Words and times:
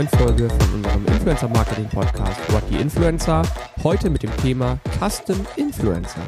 neuen 0.00 0.08
Folge 0.08 0.48
von 0.48 0.74
unserem 0.76 1.04
Influencer 1.04 1.48
Marketing 1.48 1.86
Podcast 1.90 2.52
What 2.54 2.62
the 2.70 2.76
Influencer. 2.76 3.42
Heute 3.84 4.08
mit 4.08 4.22
dem 4.22 4.34
Thema 4.38 4.80
Custom 4.98 5.36
Influencer. 5.56 6.22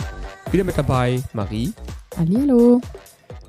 Wieder 0.50 0.64
mit 0.64 0.77
dabei 0.77 1.22
Marie. 1.32 1.72
Hallo. 2.18 2.82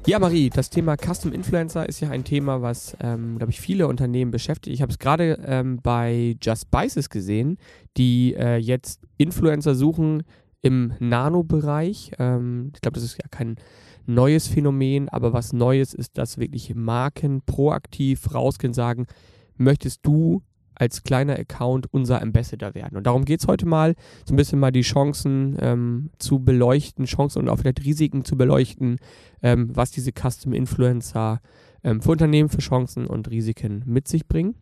Ja, 0.08 0.20
Marie, 0.20 0.50
das 0.50 0.70
Thema 0.70 0.96
Custom 0.96 1.34
Influencer 1.34 1.90
ist 1.90 2.00
ja 2.00 2.10
ein 2.10 2.24
Thema, 2.24 2.62
was, 2.62 2.96
ähm, 3.02 3.38
glaube 3.38 3.52
ich, 3.52 3.60
viele 3.60 3.86
Unternehmen 3.90 4.32
beschäftigt. 4.32 4.74
Ich 4.74 4.82
habe 4.82 4.94
es 4.94 4.98
gerade 4.98 5.40
ähm, 5.46 5.82
bei 5.84 6.38
Just 6.42 6.68
Spices 6.68 7.10
gesehen, 7.10 7.58
die 7.98 8.34
äh, 8.34 8.56
jetzt 8.56 9.02
Influencer 9.18 9.76
suchen 9.76 10.24
im 10.62 10.94
Nano-Bereich. 11.00 12.14
Ähm, 12.18 12.72
ich 12.74 12.80
glaube, 12.80 12.96
das 12.96 13.04
ist 13.04 13.18
ja 13.22 13.28
kein 13.30 13.58
neues 14.06 14.48
Phänomen, 14.48 15.10
aber 15.10 15.34
was 15.34 15.52
Neues 15.52 15.94
ist, 15.94 16.18
dass 16.18 16.38
wirklich 16.38 16.74
Marken 16.76 17.42
proaktiv 17.42 18.34
rausgehen 18.34 18.74
sagen, 18.74 19.08
möchtest 19.58 20.06
du 20.06 20.44
als 20.76 21.04
kleiner 21.04 21.38
Account 21.38 21.92
unser 21.92 22.22
Ambassador 22.22 22.74
werden. 22.74 22.98
Und 22.98 23.06
darum 23.06 23.26
geht 23.26 23.42
es 23.42 23.48
heute 23.48 23.66
mal, 23.66 23.96
so 24.26 24.34
ein 24.34 24.38
bisschen 24.38 24.60
mal 24.60 24.72
die 24.72 24.82
Chancen 24.82 25.56
ähm, 25.60 26.10
zu 26.18 26.40
beleuchten, 26.40 27.06
Chancen 27.06 27.40
und 27.40 27.50
auch 27.50 27.60
vielleicht 27.60 27.86
Risiken 27.86 28.26
zu 28.26 28.38
beleuchten, 28.38 28.98
ähm, 29.42 29.70
was 29.74 29.92
diese 29.92 30.12
Custom 30.12 30.54
Influencer 30.54 31.42
ähm, 31.84 32.02
für 32.02 32.12
Unternehmen 32.12 32.50
für 32.50 32.60
Chancen 32.60 33.06
und 33.06 33.30
Risiken 33.30 33.84
mit 33.86 34.08
sich 34.08 34.28
bringen. 34.28 34.56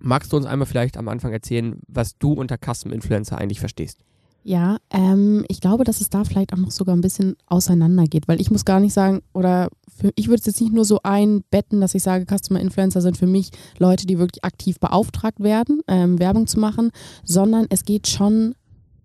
Magst 0.00 0.32
du 0.32 0.36
uns 0.36 0.46
einmal 0.46 0.66
vielleicht 0.66 0.96
am 0.96 1.08
Anfang 1.08 1.32
erzählen, 1.32 1.80
was 1.88 2.18
du 2.18 2.32
unter 2.32 2.58
Custom 2.58 2.92
Influencer 2.92 3.38
eigentlich 3.38 3.60
verstehst? 3.60 4.04
Ja, 4.46 4.76
ähm, 4.90 5.46
ich 5.48 5.62
glaube, 5.62 5.84
dass 5.84 6.02
es 6.02 6.10
da 6.10 6.22
vielleicht 6.22 6.52
auch 6.52 6.58
noch 6.58 6.70
sogar 6.70 6.94
ein 6.94 7.00
bisschen 7.00 7.34
auseinander 7.46 8.04
geht, 8.04 8.28
weil 8.28 8.42
ich 8.42 8.50
muss 8.50 8.66
gar 8.66 8.78
nicht 8.78 8.92
sagen, 8.92 9.22
oder 9.32 9.70
für, 9.96 10.12
ich 10.16 10.28
würde 10.28 10.40
es 10.40 10.46
jetzt 10.46 10.60
nicht 10.60 10.74
nur 10.74 10.84
so 10.84 11.00
einbetten, 11.02 11.80
dass 11.80 11.94
ich 11.94 12.02
sage, 12.02 12.26
Customer 12.26 12.60
Influencer 12.60 13.00
sind 13.00 13.16
für 13.16 13.26
mich 13.26 13.50
Leute, 13.78 14.06
die 14.06 14.18
wirklich 14.18 14.44
aktiv 14.44 14.78
beauftragt 14.78 15.40
werden, 15.40 15.80
ähm, 15.88 16.18
Werbung 16.18 16.46
zu 16.46 16.60
machen, 16.60 16.90
sondern 17.24 17.66
es 17.70 17.86
geht 17.86 18.06
schon 18.06 18.54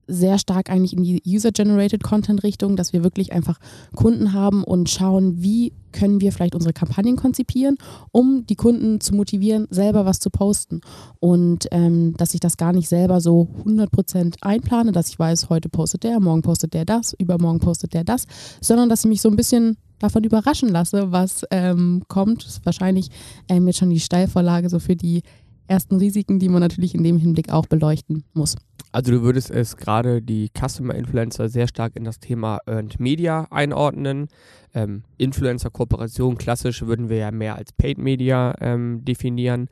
sehr 0.09 0.39
stark 0.39 0.69
eigentlich 0.69 0.93
in 0.93 1.03
die 1.03 1.21
User-Generated 1.25 2.03
Content-Richtung, 2.03 2.75
dass 2.75 2.93
wir 2.93 3.03
wirklich 3.03 3.31
einfach 3.31 3.59
Kunden 3.95 4.33
haben 4.33 4.63
und 4.63 4.89
schauen, 4.89 5.41
wie 5.41 5.73
können 5.91 6.21
wir 6.21 6.31
vielleicht 6.31 6.55
unsere 6.55 6.73
Kampagnen 6.73 7.15
konzipieren, 7.15 7.77
um 8.11 8.45
die 8.45 8.55
Kunden 8.55 9.01
zu 9.01 9.15
motivieren, 9.15 9.67
selber 9.69 10.05
was 10.05 10.19
zu 10.19 10.29
posten. 10.29 10.81
Und 11.19 11.67
ähm, 11.71 12.15
dass 12.17 12.33
ich 12.33 12.39
das 12.39 12.57
gar 12.57 12.73
nicht 12.73 12.89
selber 12.89 13.21
so 13.21 13.47
100% 13.65 14.35
einplane, 14.41 14.91
dass 14.91 15.09
ich 15.09 15.17
weiß, 15.17 15.49
heute 15.49 15.69
postet 15.69 16.03
der, 16.03 16.19
morgen 16.19 16.41
postet 16.41 16.73
der 16.73 16.85
das, 16.85 17.13
übermorgen 17.13 17.59
postet 17.59 17.93
der 17.93 18.03
das, 18.03 18.25
sondern 18.61 18.89
dass 18.89 19.03
ich 19.03 19.09
mich 19.09 19.21
so 19.21 19.29
ein 19.29 19.35
bisschen 19.35 19.77
davon 19.99 20.23
überraschen 20.23 20.69
lasse, 20.69 21.11
was 21.11 21.45
ähm, 21.51 22.03
kommt. 22.07 22.45
Das 22.45 22.53
ist 22.53 22.65
wahrscheinlich 22.65 23.09
ähm, 23.47 23.67
jetzt 23.67 23.77
schon 23.77 23.89
die 23.89 23.99
Steilvorlage 23.99 24.69
so 24.69 24.79
für 24.79 24.95
die 24.95 25.21
ersten 25.69 25.97
Risiken, 25.97 26.39
die 26.39 26.49
man 26.49 26.61
natürlich 26.61 26.95
in 26.95 27.03
dem 27.03 27.17
Hinblick 27.17 27.51
auch 27.51 27.65
beleuchten 27.65 28.23
muss. 28.33 28.55
Also 28.91 29.11
du 29.11 29.21
würdest 29.21 29.51
es 29.51 29.77
gerade 29.77 30.21
die 30.21 30.49
Customer 30.49 30.95
Influencer 30.95 31.47
sehr 31.47 31.67
stark 31.67 31.95
in 31.95 32.03
das 32.03 32.19
Thema 32.19 32.59
Earned 32.65 32.99
Media 32.99 33.47
einordnen. 33.51 34.27
Ähm, 34.73 35.03
Influencer-Kooperation, 35.17 36.37
klassisch 36.37 36.81
würden 36.81 37.09
wir 37.09 37.17
ja 37.17 37.31
mehr 37.31 37.55
als 37.55 37.71
Paid 37.71 37.99
Media 37.99 38.55
ähm, 38.59 39.05
definieren. 39.05 39.69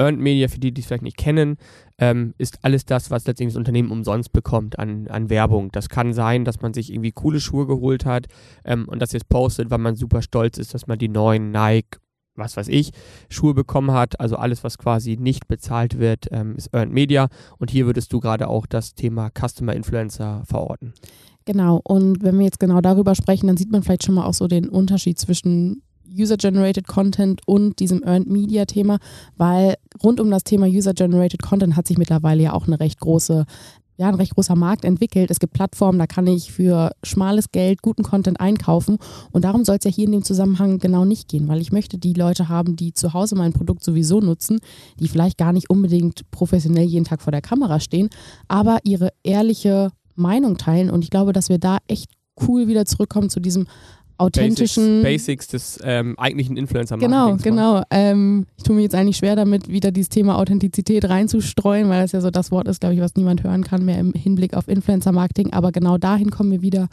Earned 0.00 0.20
Media, 0.20 0.48
für 0.48 0.58
die, 0.58 0.72
die 0.72 0.80
es 0.80 0.86
vielleicht 0.86 1.02
nicht 1.02 1.18
kennen, 1.18 1.56
ähm, 1.98 2.32
ist 2.38 2.64
alles 2.64 2.86
das, 2.86 3.10
was 3.10 3.26
letztendlich 3.26 3.54
das 3.54 3.58
Unternehmen 3.58 3.90
umsonst 3.90 4.32
bekommt 4.32 4.78
an, 4.78 5.08
an 5.08 5.28
Werbung. 5.28 5.70
Das 5.72 5.88
kann 5.88 6.14
sein, 6.14 6.44
dass 6.44 6.62
man 6.62 6.72
sich 6.72 6.92
irgendwie 6.92 7.12
coole 7.12 7.40
Schuhe 7.40 7.66
geholt 7.66 8.06
hat 8.06 8.26
ähm, 8.64 8.88
und 8.88 9.02
das 9.02 9.12
jetzt 9.12 9.28
postet, 9.28 9.70
weil 9.70 9.78
man 9.78 9.96
super 9.96 10.22
stolz 10.22 10.56
ist, 10.58 10.72
dass 10.72 10.86
man 10.86 10.98
die 10.98 11.08
neuen 11.08 11.50
Nike 11.50 11.99
was 12.36 12.56
weiß 12.56 12.68
ich, 12.68 12.90
Schuhe 13.28 13.54
bekommen 13.54 13.92
hat. 13.92 14.20
Also 14.20 14.36
alles, 14.36 14.64
was 14.64 14.78
quasi 14.78 15.16
nicht 15.16 15.48
bezahlt 15.48 15.98
wird, 15.98 16.26
ähm, 16.30 16.56
ist 16.56 16.72
Earned 16.72 16.92
Media. 16.92 17.28
Und 17.58 17.70
hier 17.70 17.86
würdest 17.86 18.12
du 18.12 18.20
gerade 18.20 18.48
auch 18.48 18.66
das 18.66 18.94
Thema 18.94 19.30
Customer 19.30 19.74
Influencer 19.74 20.42
verorten. 20.46 20.94
Genau, 21.44 21.80
und 21.84 22.22
wenn 22.22 22.38
wir 22.38 22.44
jetzt 22.44 22.60
genau 22.60 22.80
darüber 22.80 23.14
sprechen, 23.14 23.46
dann 23.46 23.56
sieht 23.56 23.72
man 23.72 23.82
vielleicht 23.82 24.04
schon 24.04 24.14
mal 24.14 24.26
auch 24.26 24.34
so 24.34 24.46
den 24.46 24.68
Unterschied 24.68 25.18
zwischen 25.18 25.82
User-Generated 26.12 26.86
Content 26.86 27.40
und 27.46 27.78
diesem 27.78 28.02
Earned 28.02 28.28
Media 28.28 28.64
Thema, 28.64 28.98
weil 29.36 29.76
rund 30.02 30.20
um 30.20 30.30
das 30.30 30.44
Thema 30.44 30.66
User-Generated 30.66 31.42
Content 31.42 31.76
hat 31.76 31.86
sich 31.86 31.98
mittlerweile 31.98 32.42
ja 32.42 32.52
auch 32.52 32.66
eine 32.66 32.80
recht 32.80 33.00
große 33.00 33.46
ja, 34.00 34.08
ein 34.08 34.14
recht 34.14 34.34
großer 34.34 34.56
Markt 34.56 34.86
entwickelt. 34.86 35.30
Es 35.30 35.40
gibt 35.40 35.52
Plattformen, 35.52 35.98
da 35.98 36.06
kann 36.06 36.26
ich 36.26 36.50
für 36.52 36.90
schmales 37.02 37.52
Geld 37.52 37.82
guten 37.82 38.02
Content 38.02 38.40
einkaufen. 38.40 38.96
Und 39.30 39.44
darum 39.44 39.62
soll 39.66 39.76
es 39.76 39.84
ja 39.84 39.90
hier 39.90 40.06
in 40.06 40.12
dem 40.12 40.24
Zusammenhang 40.24 40.78
genau 40.78 41.04
nicht 41.04 41.28
gehen, 41.28 41.48
weil 41.48 41.60
ich 41.60 41.70
möchte 41.70 41.98
die 41.98 42.14
Leute 42.14 42.48
haben, 42.48 42.76
die 42.76 42.94
zu 42.94 43.12
Hause 43.12 43.36
mein 43.36 43.52
Produkt 43.52 43.84
sowieso 43.84 44.20
nutzen, 44.20 44.60
die 44.98 45.06
vielleicht 45.06 45.36
gar 45.36 45.52
nicht 45.52 45.68
unbedingt 45.68 46.22
professionell 46.30 46.86
jeden 46.86 47.04
Tag 47.04 47.20
vor 47.20 47.30
der 47.30 47.42
Kamera 47.42 47.78
stehen, 47.78 48.08
aber 48.48 48.78
ihre 48.84 49.10
ehrliche 49.22 49.90
Meinung 50.14 50.56
teilen. 50.56 50.88
Und 50.88 51.04
ich 51.04 51.10
glaube, 51.10 51.34
dass 51.34 51.50
wir 51.50 51.58
da 51.58 51.76
echt 51.86 52.10
cool 52.48 52.68
wieder 52.68 52.86
zurückkommen 52.86 53.28
zu 53.28 53.38
diesem 53.38 53.66
authentischen. 54.20 55.02
Basics, 55.02 55.46
Basics 55.46 55.48
des 55.48 55.80
ähm, 55.82 56.18
eigentlichen 56.18 56.56
influencer 56.56 56.98
Genau, 56.98 57.36
genau. 57.36 57.82
Ähm, 57.90 58.46
ich 58.56 58.64
tue 58.64 58.76
mir 58.76 58.82
jetzt 58.82 58.94
eigentlich 58.94 59.16
schwer 59.16 59.36
damit, 59.36 59.68
wieder 59.68 59.90
dieses 59.90 60.08
Thema 60.08 60.38
Authentizität 60.38 61.08
reinzustreuen, 61.08 61.88
weil 61.88 62.02
das 62.02 62.12
ja 62.12 62.20
so 62.20 62.30
das 62.30 62.50
Wort 62.50 62.68
ist, 62.68 62.80
glaube 62.80 62.94
ich, 62.94 63.00
was 63.00 63.16
niemand 63.16 63.42
hören 63.42 63.64
kann 63.64 63.84
mehr 63.84 63.98
im 63.98 64.12
Hinblick 64.12 64.54
auf 64.54 64.68
Influencer-Marketing. 64.68 65.52
Aber 65.52 65.72
genau 65.72 65.98
dahin 65.98 66.30
kommen 66.30 66.50
wir 66.50 66.62
wieder 66.62 66.88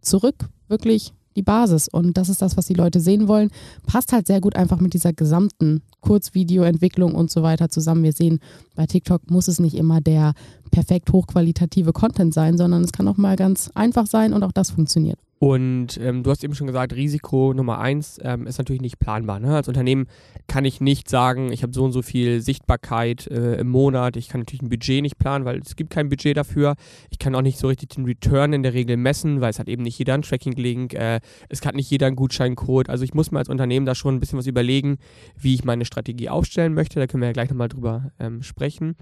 zurück. 0.00 0.36
Wirklich 0.68 1.12
die 1.36 1.42
Basis. 1.42 1.88
Und 1.88 2.16
das 2.16 2.28
ist 2.28 2.42
das, 2.42 2.56
was 2.56 2.66
die 2.66 2.74
Leute 2.74 3.00
sehen 3.00 3.28
wollen. 3.28 3.50
Passt 3.86 4.12
halt 4.12 4.26
sehr 4.26 4.40
gut 4.40 4.56
einfach 4.56 4.80
mit 4.80 4.94
dieser 4.94 5.12
gesamten 5.12 5.82
Kurzvideoentwicklung 6.00 7.14
und 7.14 7.30
so 7.30 7.42
weiter 7.42 7.68
zusammen. 7.68 8.02
Wir 8.02 8.12
sehen, 8.12 8.40
bei 8.74 8.86
TikTok 8.86 9.30
muss 9.30 9.48
es 9.48 9.60
nicht 9.60 9.76
immer 9.76 10.00
der 10.00 10.32
perfekt 10.70 11.12
hochqualitative 11.12 11.92
Content 11.92 12.34
sein, 12.34 12.56
sondern 12.56 12.82
es 12.82 12.92
kann 12.92 13.08
auch 13.08 13.16
mal 13.16 13.36
ganz 13.36 13.70
einfach 13.74 14.06
sein 14.06 14.32
und 14.32 14.42
auch 14.42 14.52
das 14.52 14.70
funktioniert. 14.70 15.18
Und 15.42 15.98
ähm, 16.02 16.22
du 16.22 16.30
hast 16.30 16.44
eben 16.44 16.54
schon 16.54 16.66
gesagt, 16.66 16.94
Risiko 16.94 17.54
Nummer 17.54 17.78
eins 17.78 18.20
ähm, 18.22 18.46
ist 18.46 18.58
natürlich 18.58 18.82
nicht 18.82 18.98
planbar. 18.98 19.40
Ne? 19.40 19.56
Als 19.56 19.68
Unternehmen 19.68 20.06
kann 20.48 20.66
ich 20.66 20.82
nicht 20.82 21.08
sagen, 21.08 21.50
ich 21.50 21.62
habe 21.62 21.72
so 21.72 21.82
und 21.82 21.92
so 21.92 22.02
viel 22.02 22.42
Sichtbarkeit 22.42 23.26
äh, 23.26 23.54
im 23.54 23.70
Monat. 23.70 24.18
Ich 24.18 24.28
kann 24.28 24.42
natürlich 24.42 24.60
ein 24.60 24.68
Budget 24.68 25.00
nicht 25.00 25.18
planen, 25.18 25.46
weil 25.46 25.60
es 25.60 25.76
gibt 25.76 25.88
kein 25.88 26.10
Budget 26.10 26.36
dafür. 26.36 26.74
Ich 27.08 27.18
kann 27.18 27.34
auch 27.34 27.40
nicht 27.40 27.58
so 27.58 27.68
richtig 27.68 27.88
den 27.88 28.04
Return 28.04 28.52
in 28.52 28.62
der 28.62 28.74
Regel 28.74 28.98
messen, 28.98 29.40
weil 29.40 29.48
es 29.48 29.58
hat 29.58 29.68
eben 29.68 29.82
nicht 29.82 29.98
jeder 29.98 30.12
einen 30.12 30.24
Tracking-Link. 30.24 30.92
Äh, 30.92 31.20
es 31.48 31.64
hat 31.64 31.74
nicht 31.74 31.90
jeder 31.90 32.08
einen 32.08 32.16
Gutscheincode. 32.16 32.90
Also 32.90 33.04
ich 33.04 33.14
muss 33.14 33.30
mir 33.30 33.38
als 33.38 33.48
Unternehmen 33.48 33.86
da 33.86 33.94
schon 33.94 34.16
ein 34.16 34.20
bisschen 34.20 34.38
was 34.38 34.46
überlegen, 34.46 34.98
wie 35.38 35.54
ich 35.54 35.64
meine 35.64 35.86
Strategie 35.86 36.28
aufstellen 36.28 36.74
möchte. 36.74 37.00
Da 37.00 37.06
können 37.06 37.22
wir 37.22 37.28
ja 37.28 37.32
gleich 37.32 37.48
nochmal 37.48 37.68
drüber 37.68 38.12
ähm, 38.18 38.42
sprechen. 38.42 38.94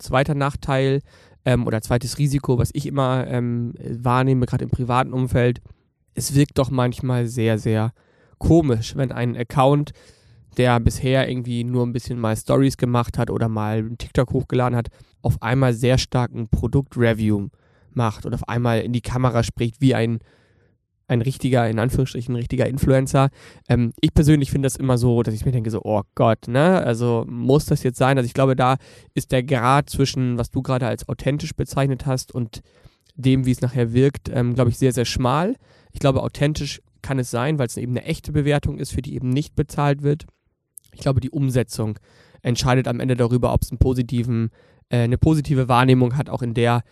Zweiter 0.00 0.34
Nachteil 0.34 1.02
ähm, 1.44 1.68
oder 1.68 1.80
zweites 1.82 2.18
Risiko, 2.18 2.58
was 2.58 2.70
ich 2.72 2.86
immer 2.86 3.28
ähm, 3.28 3.74
wahrnehme, 3.78 4.46
gerade 4.46 4.64
im 4.64 4.70
privaten 4.70 5.12
Umfeld, 5.12 5.60
es 6.14 6.34
wirkt 6.34 6.58
doch 6.58 6.70
manchmal 6.70 7.26
sehr, 7.26 7.58
sehr 7.58 7.92
komisch, 8.38 8.96
wenn 8.96 9.12
ein 9.12 9.36
Account, 9.36 9.92
der 10.56 10.78
bisher 10.80 11.28
irgendwie 11.28 11.64
nur 11.64 11.84
ein 11.84 11.92
bisschen 11.92 12.18
mal 12.18 12.36
Stories 12.36 12.76
gemacht 12.76 13.18
hat 13.18 13.30
oder 13.30 13.48
mal 13.48 13.78
einen 13.78 13.98
TikTok 13.98 14.32
hochgeladen 14.32 14.76
hat, 14.76 14.88
auf 15.22 15.42
einmal 15.42 15.72
sehr 15.74 15.98
starken 15.98 16.48
Produktreview 16.48 17.48
macht 17.90 18.26
und 18.26 18.34
auf 18.34 18.48
einmal 18.48 18.80
in 18.80 18.92
die 18.92 19.00
Kamera 19.00 19.42
spricht 19.42 19.80
wie 19.80 19.94
ein 19.94 20.18
ein 21.06 21.22
richtiger, 21.22 21.68
in 21.68 21.78
Anführungsstrichen, 21.78 22.34
ein 22.34 22.38
richtiger 22.38 22.66
Influencer. 22.66 23.28
Ähm, 23.68 23.92
ich 24.00 24.14
persönlich 24.14 24.50
finde 24.50 24.66
das 24.66 24.76
immer 24.76 24.98
so, 24.98 25.22
dass 25.22 25.34
ich 25.34 25.44
mir 25.44 25.52
denke, 25.52 25.70
so, 25.70 25.82
oh 25.84 26.02
Gott, 26.14 26.48
ne? 26.48 26.82
Also 26.82 27.24
muss 27.28 27.66
das 27.66 27.82
jetzt 27.82 27.98
sein? 27.98 28.16
Also 28.16 28.26
ich 28.26 28.34
glaube, 28.34 28.56
da 28.56 28.76
ist 29.12 29.32
der 29.32 29.42
Grad 29.42 29.90
zwischen, 29.90 30.38
was 30.38 30.50
du 30.50 30.62
gerade 30.62 30.86
als 30.86 31.08
authentisch 31.08 31.54
bezeichnet 31.54 32.06
hast 32.06 32.34
und 32.34 32.62
dem, 33.14 33.46
wie 33.46 33.52
es 33.52 33.60
nachher 33.60 33.92
wirkt, 33.92 34.28
ähm, 34.28 34.54
glaube 34.54 34.70
ich, 34.70 34.78
sehr, 34.78 34.92
sehr 34.92 35.04
schmal. 35.04 35.56
Ich 35.92 36.00
glaube, 36.00 36.22
authentisch 36.22 36.82
kann 37.02 37.18
es 37.18 37.30
sein, 37.30 37.58
weil 37.58 37.66
es 37.66 37.76
eben 37.76 37.92
eine 37.92 38.04
echte 38.04 38.32
Bewertung 38.32 38.78
ist, 38.78 38.92
für 38.92 39.02
die 39.02 39.14
eben 39.14 39.28
nicht 39.28 39.54
bezahlt 39.54 40.02
wird. 40.02 40.26
Ich 40.92 41.00
glaube, 41.00 41.20
die 41.20 41.30
Umsetzung 41.30 41.98
entscheidet 42.42 42.88
am 42.88 43.00
Ende 43.00 43.16
darüber, 43.16 43.52
ob 43.52 43.62
es 43.62 43.70
äh, 43.70 44.48
eine 44.90 45.18
positive 45.18 45.68
Wahrnehmung 45.68 46.16
hat, 46.16 46.28
auch 46.28 46.42
in 46.42 46.54
der 46.54 46.82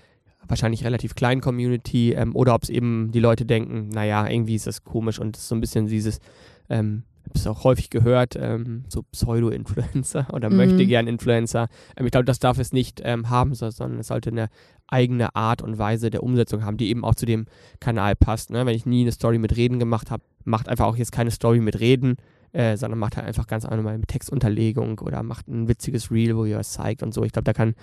wahrscheinlich 0.47 0.85
relativ 0.85 1.15
kleinen 1.15 1.41
Community, 1.41 2.13
ähm, 2.13 2.35
oder 2.35 2.55
ob 2.55 2.65
es 2.65 2.71
eben 2.71 3.11
die 3.13 3.21
Leute 3.21 3.45
denken, 3.47 3.89
naja, 3.89 4.29
irgendwie 4.29 4.55
ist 4.55 4.67
das 4.67 4.85
komisch 4.85 5.19
und 5.19 5.37
ist 5.37 5.49
so 5.49 5.55
ein 5.55 5.61
bisschen 5.61 5.87
dieses, 5.87 6.21
ähm, 6.69 7.05
habe 7.25 7.39
es 7.39 7.47
auch 7.47 7.65
häufig 7.65 7.91
gehört, 7.91 8.37
ähm, 8.37 8.85
so 8.89 9.03
Pseudo-Influencer 9.03 10.29
oder 10.33 10.51
mhm. 10.51 10.57
möchte 10.57 10.87
gern 10.87 11.07
Influencer. 11.07 11.69
Ähm, 11.97 12.07
ich 12.07 12.13
glaube, 12.13 12.25
das 12.25 12.39
darf 12.39 12.59
es 12.59 12.73
nicht 12.73 13.01
ähm, 13.05 13.31
haben, 13.31 13.55
sondern 13.55 13.99
es 13.99 14.09
sollte 14.09 14.31
eine 14.31 14.49
eigene 14.89 15.35
Art 15.35 15.63
und 15.63 15.79
Weise 15.79 16.11
der 16.11 16.23
Umsetzung 16.23 16.65
haben, 16.65 16.77
die 16.77 16.91
eben 16.91 17.05
auch 17.05 17.15
zu 17.15 17.27
dem 17.27 17.47
Kanal 17.81 18.15
passt. 18.15 18.51
Ne? 18.51 18.67
Wenn 18.67 18.75
ich 18.75 18.87
nie 18.87 19.03
eine 19.03 19.13
Story 19.13 19.39
mit 19.39 19.57
Reden 19.57 19.79
gemacht 19.79 20.11
habe, 20.11 20.23
macht 20.45 20.69
einfach 20.69 20.87
auch 20.87 20.97
jetzt 20.97 21.13
keine 21.13 21.31
Story 21.31 21.61
mit 21.61 21.81
Reden, 21.81 22.17
äh, 22.53 22.77
sondern 22.77 22.99
macht 22.99 23.17
halt 23.17 23.27
einfach 23.27 23.47
ganz 23.47 23.65
normal 23.65 23.99
mit 23.99 24.09
Textunterlegung 24.09 24.99
oder 24.99 25.23
macht 25.23 25.49
ein 25.49 25.69
witziges 25.69 26.11
Reel, 26.11 26.37
wo 26.37 26.45
ihr 26.45 26.59
was 26.59 26.73
zeigt 26.73 27.03
und 27.03 27.15
so. 27.15 27.25
Ich 27.25 27.33
glaube, 27.33 27.45
da 27.45 27.55
kann, 27.55 27.75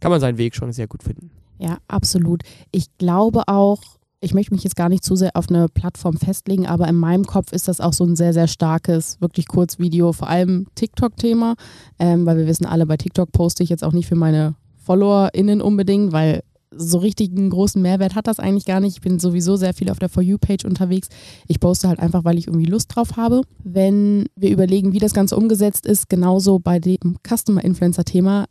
kann 0.00 0.10
man 0.10 0.20
seinen 0.20 0.38
Weg 0.38 0.54
schon 0.54 0.72
sehr 0.72 0.86
gut 0.86 1.02
finden. 1.02 1.30
Ja, 1.58 1.78
absolut. 1.88 2.42
Ich 2.70 2.96
glaube 2.98 3.44
auch, 3.48 3.80
ich 4.20 4.34
möchte 4.34 4.52
mich 4.52 4.64
jetzt 4.64 4.76
gar 4.76 4.88
nicht 4.88 5.04
zu 5.04 5.14
sehr 5.16 5.30
auf 5.34 5.48
eine 5.48 5.68
Plattform 5.68 6.16
festlegen, 6.16 6.66
aber 6.66 6.88
in 6.88 6.96
meinem 6.96 7.24
Kopf 7.24 7.52
ist 7.52 7.68
das 7.68 7.80
auch 7.80 7.92
so 7.92 8.04
ein 8.04 8.16
sehr, 8.16 8.32
sehr 8.32 8.48
starkes, 8.48 9.20
wirklich 9.20 9.46
Kurzvideo, 9.46 10.12
vor 10.12 10.28
allem 10.28 10.66
TikTok-Thema, 10.74 11.54
ähm, 11.98 12.26
weil 12.26 12.36
wir 12.36 12.46
wissen 12.46 12.66
alle, 12.66 12.86
bei 12.86 12.96
TikTok 12.96 13.30
poste 13.32 13.62
ich 13.62 13.68
jetzt 13.68 13.84
auch 13.84 13.92
nicht 13.92 14.08
für 14.08 14.16
meine 14.16 14.54
FollowerInnen 14.84 15.60
unbedingt, 15.60 16.12
weil 16.12 16.42
so 16.70 16.98
richtig 16.98 17.30
einen 17.30 17.50
großen 17.50 17.80
Mehrwert 17.80 18.14
hat 18.14 18.26
das 18.26 18.38
eigentlich 18.38 18.66
gar 18.66 18.80
nicht. 18.80 18.96
Ich 18.96 19.00
bin 19.00 19.18
sowieso 19.18 19.56
sehr 19.56 19.72
viel 19.72 19.90
auf 19.90 19.98
der 19.98 20.08
For 20.08 20.22
You-Page 20.22 20.64
unterwegs. 20.66 21.08
Ich 21.46 21.60
poste 21.60 21.88
halt 21.88 21.98
einfach, 21.98 22.24
weil 22.24 22.36
ich 22.36 22.46
irgendwie 22.46 22.66
Lust 22.66 22.94
drauf 22.94 23.16
habe. 23.16 23.42
Wenn 23.64 24.26
wir 24.36 24.50
überlegen, 24.50 24.92
wie 24.92 24.98
das 24.98 25.14
Ganze 25.14 25.36
umgesetzt 25.36 25.86
ist, 25.86 26.10
genauso 26.10 26.58
bei 26.58 26.78
dem 26.78 27.16
Customer-Influencer-Thema, 27.26 28.46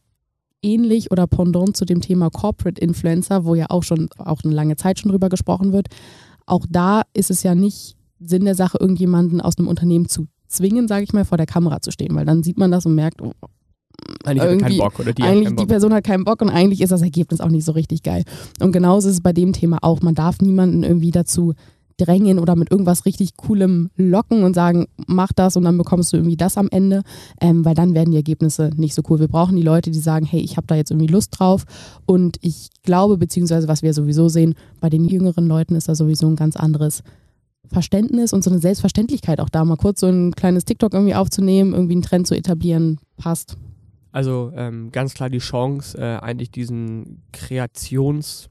ähnlich 0.61 1.11
oder 1.11 1.27
pendant 1.27 1.77
zu 1.77 1.85
dem 1.85 2.01
Thema 2.01 2.29
Corporate 2.29 2.81
Influencer, 2.81 3.45
wo 3.45 3.55
ja 3.55 3.67
auch 3.69 3.83
schon 3.83 4.09
auch 4.17 4.41
eine 4.43 4.53
lange 4.53 4.75
Zeit 4.75 4.99
schon 4.99 5.11
drüber 5.11 5.29
gesprochen 5.29 5.73
wird. 5.73 5.87
Auch 6.45 6.65
da 6.69 7.03
ist 7.13 7.31
es 7.31 7.43
ja 7.43 7.55
nicht 7.55 7.95
Sinn 8.19 8.45
der 8.45 8.55
Sache, 8.55 8.77
irgendjemanden 8.79 9.41
aus 9.41 9.57
einem 9.57 9.67
Unternehmen 9.67 10.07
zu 10.07 10.27
zwingen, 10.47 10.87
sage 10.87 11.03
ich 11.03 11.13
mal, 11.13 11.25
vor 11.25 11.37
der 11.37 11.45
Kamera 11.45 11.81
zu 11.81 11.91
stehen, 11.91 12.15
weil 12.15 12.25
dann 12.25 12.43
sieht 12.43 12.57
man 12.57 12.71
das 12.71 12.85
und 12.85 12.95
merkt, 12.95 13.21
oh, 13.21 13.33
eigentlich 14.25 14.79
Bock 14.79 14.99
oder 14.99 15.13
die 15.13 15.23
eigentlich 15.23 15.55
die 15.55 15.65
Person 15.65 15.93
hat 15.93 16.03
keinen 16.03 16.23
Bock 16.23 16.41
und 16.41 16.49
eigentlich 16.49 16.81
ist 16.81 16.91
das 16.91 17.01
Ergebnis 17.01 17.41
auch 17.41 17.49
nicht 17.49 17.65
so 17.65 17.73
richtig 17.73 18.03
geil. 18.03 18.23
Und 18.59 18.71
genauso 18.71 19.09
ist 19.09 19.15
es 19.15 19.21
bei 19.21 19.33
dem 19.33 19.53
Thema 19.53 19.79
auch. 19.81 20.01
Man 20.01 20.15
darf 20.15 20.39
niemanden 20.39 20.83
irgendwie 20.83 21.11
dazu 21.11 21.53
drängen 21.97 22.39
oder 22.39 22.55
mit 22.55 22.71
irgendwas 22.71 23.05
richtig 23.05 23.35
Coolem 23.37 23.89
locken 23.95 24.43
und 24.43 24.53
sagen, 24.53 24.87
mach 25.07 25.33
das 25.33 25.57
und 25.57 25.63
dann 25.63 25.77
bekommst 25.77 26.13
du 26.13 26.17
irgendwie 26.17 26.37
das 26.37 26.57
am 26.57 26.69
Ende, 26.71 27.03
ähm, 27.41 27.65
weil 27.65 27.75
dann 27.75 27.93
werden 27.93 28.11
die 28.11 28.17
Ergebnisse 28.17 28.69
nicht 28.75 28.93
so 28.93 29.01
cool. 29.09 29.19
Wir 29.19 29.27
brauchen 29.27 29.55
die 29.55 29.63
Leute, 29.63 29.91
die 29.91 29.99
sagen, 29.99 30.25
hey, 30.25 30.39
ich 30.39 30.57
habe 30.57 30.67
da 30.67 30.75
jetzt 30.75 30.91
irgendwie 30.91 31.11
Lust 31.11 31.37
drauf 31.37 31.65
und 32.05 32.37
ich 32.41 32.69
glaube, 32.83 33.17
beziehungsweise 33.17 33.67
was 33.67 33.81
wir 33.81 33.93
sowieso 33.93 34.29
sehen, 34.29 34.55
bei 34.79 34.89
den 34.89 35.05
jüngeren 35.05 35.47
Leuten 35.47 35.75
ist 35.75 35.89
da 35.89 35.95
sowieso 35.95 36.27
ein 36.27 36.35
ganz 36.35 36.55
anderes 36.55 37.03
Verständnis 37.65 38.31
und 38.31 38.43
so 38.43 38.49
eine 38.49 38.59
Selbstverständlichkeit 38.59 39.41
auch 39.41 39.49
da, 39.49 39.65
mal 39.65 39.75
kurz 39.75 39.99
so 39.99 40.07
ein 40.07 40.33
kleines 40.33 40.65
TikTok 40.65 40.93
irgendwie 40.93 41.15
aufzunehmen, 41.15 41.73
irgendwie 41.73 41.95
einen 41.95 42.01
Trend 42.01 42.27
zu 42.27 42.35
etablieren, 42.35 42.99
passt. 43.17 43.57
Also 44.11 44.51
ähm, 44.55 44.91
ganz 44.91 45.13
klar 45.13 45.29
die 45.29 45.39
Chance, 45.39 45.97
äh, 45.97 46.17
eigentlich 46.17 46.51
diesen 46.51 47.23
Kreations- 47.33 48.47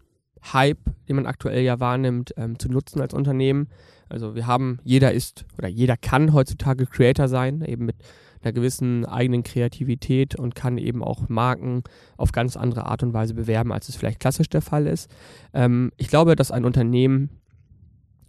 Hype, 0.53 0.79
den 1.09 1.17
man 1.17 1.27
aktuell 1.27 1.63
ja 1.63 1.81
wahrnimmt, 1.81 2.35
ähm, 2.37 2.59
zu 2.59 2.69
nutzen 2.69 3.01
als 3.01 3.15
Unternehmen. 3.15 3.69
Also 4.09 4.35
wir 4.35 4.47
haben, 4.47 4.79
jeder 4.85 5.13
ist 5.13 5.45
oder 5.59 5.69
jeder 5.69 5.97
kann 5.97 6.33
heutzutage 6.33 6.87
Creator 6.87 7.29
sein, 7.29 7.63
eben 7.63 7.87
mit 7.87 7.97
einer 8.43 8.53
gewissen 8.53 9.05
eigenen 9.05 9.43
Kreativität 9.43 10.37
und 10.37 10.55
kann 10.55 10.79
eben 10.79 11.03
auch 11.03 11.29
Marken 11.29 11.83
auf 12.17 12.33
ganz 12.33 12.57
andere 12.57 12.87
Art 12.87 13.03
und 13.03 13.13
Weise 13.13 13.35
bewerben, 13.35 13.73
als 13.73 13.89
es 13.89 13.97
vielleicht 13.97 14.21
klassisch 14.21 14.49
der 14.49 14.63
Fall 14.63 14.87
ist. 14.87 15.11
Ähm, 15.53 15.91
ich 15.97 16.09
glaube, 16.09 16.37
dass 16.37 16.53
ein 16.53 16.65
Unternehmen, 16.65 17.31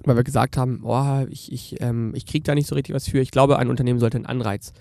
weil 0.03 0.15
wir 0.15 0.23
gesagt 0.23 0.57
haben, 0.57 0.81
oh, 0.83 1.25
ich, 1.29 1.51
ich, 1.51 1.81
ähm, 1.81 2.13
ich 2.15 2.25
kriege 2.25 2.43
da 2.43 2.55
nicht 2.55 2.67
so 2.67 2.75
richtig 2.75 2.95
was 2.95 3.07
für, 3.07 3.19
ich 3.19 3.31
glaube, 3.31 3.59
ein 3.59 3.69
Unternehmen 3.69 3.99
sollte 3.99 4.17
einen 4.17 4.25
Anreiz 4.25 4.73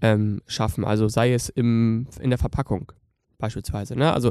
ähm, 0.00 0.42
schaffen, 0.46 0.84
also 0.84 1.08
sei 1.08 1.32
es 1.32 1.48
im, 1.48 2.06
in 2.20 2.30
der 2.30 2.38
Verpackung 2.38 2.92
beispielsweise. 3.38 3.96
Ne? 3.96 4.12
Also 4.12 4.30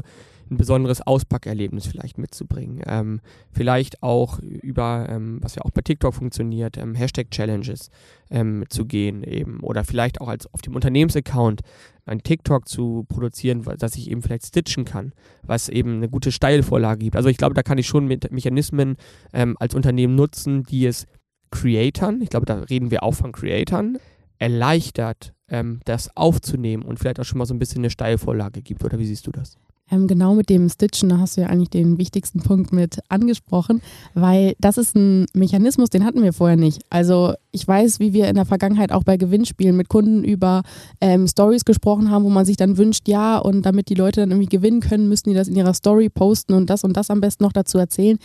ein 0.50 0.56
besonderes 0.56 1.00
Auspackerlebnis 1.00 1.86
vielleicht 1.86 2.18
mitzubringen. 2.18 2.82
Ähm, 2.86 3.20
vielleicht 3.52 4.02
auch 4.02 4.38
über, 4.40 5.06
ähm, 5.08 5.38
was 5.42 5.54
ja 5.54 5.62
auch 5.62 5.70
bei 5.70 5.82
TikTok 5.82 6.14
funktioniert, 6.14 6.76
ähm, 6.76 6.94
Hashtag-Challenges 6.94 7.90
ähm, 8.30 8.64
zu 8.68 8.84
gehen 8.84 9.22
eben. 9.22 9.60
Oder 9.60 9.84
vielleicht 9.84 10.20
auch 10.20 10.28
als 10.28 10.52
auf 10.52 10.60
dem 10.62 10.74
Unternehmensaccount 10.74 11.62
ein 12.06 12.22
TikTok 12.22 12.68
zu 12.68 13.04
produzieren, 13.08 13.62
dass 13.78 13.96
ich 13.96 14.10
eben 14.10 14.22
vielleicht 14.22 14.46
stitchen 14.46 14.84
kann, 14.84 15.12
was 15.42 15.68
eben 15.68 15.96
eine 15.96 16.08
gute 16.08 16.32
Steilvorlage 16.32 17.04
gibt. 17.04 17.16
Also 17.16 17.28
ich 17.28 17.38
glaube, 17.38 17.54
da 17.54 17.62
kann 17.62 17.78
ich 17.78 17.86
schon 17.86 18.06
mit 18.06 18.30
Mechanismen 18.30 18.96
ähm, 19.32 19.56
als 19.58 19.74
Unternehmen 19.74 20.14
nutzen, 20.14 20.64
die 20.64 20.86
es 20.86 21.06
Creatern, 21.50 22.20
ich 22.20 22.30
glaube, 22.30 22.46
da 22.46 22.58
reden 22.58 22.90
wir 22.90 23.04
auch 23.04 23.14
von 23.14 23.30
Creatern, 23.30 23.98
erleichtert, 24.38 25.33
ähm, 25.48 25.80
das 25.84 26.16
aufzunehmen 26.16 26.82
und 26.82 26.98
vielleicht 26.98 27.20
auch 27.20 27.24
schon 27.24 27.38
mal 27.38 27.46
so 27.46 27.54
ein 27.54 27.58
bisschen 27.58 27.80
eine 27.80 27.90
Steilvorlage 27.90 28.62
gibt. 28.62 28.84
Oder 28.84 28.98
wie 28.98 29.06
siehst 29.06 29.26
du 29.26 29.32
das? 29.32 29.58
Ähm, 29.90 30.06
genau 30.06 30.34
mit 30.34 30.48
dem 30.48 30.70
Stitchen, 30.70 31.10
da 31.10 31.18
hast 31.18 31.36
du 31.36 31.42
ja 31.42 31.48
eigentlich 31.48 31.68
den 31.68 31.98
wichtigsten 31.98 32.40
Punkt 32.40 32.72
mit 32.72 33.00
angesprochen, 33.10 33.82
weil 34.14 34.54
das 34.58 34.78
ist 34.78 34.96
ein 34.96 35.26
Mechanismus, 35.34 35.90
den 35.90 36.06
hatten 36.06 36.22
wir 36.22 36.32
vorher 36.32 36.56
nicht. 36.56 36.82
Also 36.88 37.34
ich 37.50 37.68
weiß, 37.68 38.00
wie 38.00 38.14
wir 38.14 38.28
in 38.28 38.36
der 38.36 38.46
Vergangenheit 38.46 38.92
auch 38.92 39.04
bei 39.04 39.18
Gewinnspielen 39.18 39.76
mit 39.76 39.90
Kunden 39.90 40.24
über 40.24 40.62
ähm, 41.02 41.28
Stories 41.28 41.66
gesprochen 41.66 42.10
haben, 42.10 42.24
wo 42.24 42.30
man 42.30 42.46
sich 42.46 42.56
dann 42.56 42.78
wünscht, 42.78 43.08
ja, 43.08 43.36
und 43.36 43.62
damit 43.62 43.90
die 43.90 43.94
Leute 43.94 44.20
dann 44.20 44.30
irgendwie 44.30 44.48
gewinnen 44.48 44.80
können, 44.80 45.08
müssen 45.08 45.28
die 45.28 45.34
das 45.34 45.48
in 45.48 45.56
ihrer 45.56 45.74
Story 45.74 46.08
posten 46.08 46.54
und 46.54 46.70
das 46.70 46.82
und 46.82 46.96
das 46.96 47.10
am 47.10 47.20
besten 47.20 47.44
noch 47.44 47.52
dazu 47.52 47.76
erzählen. 47.76 48.18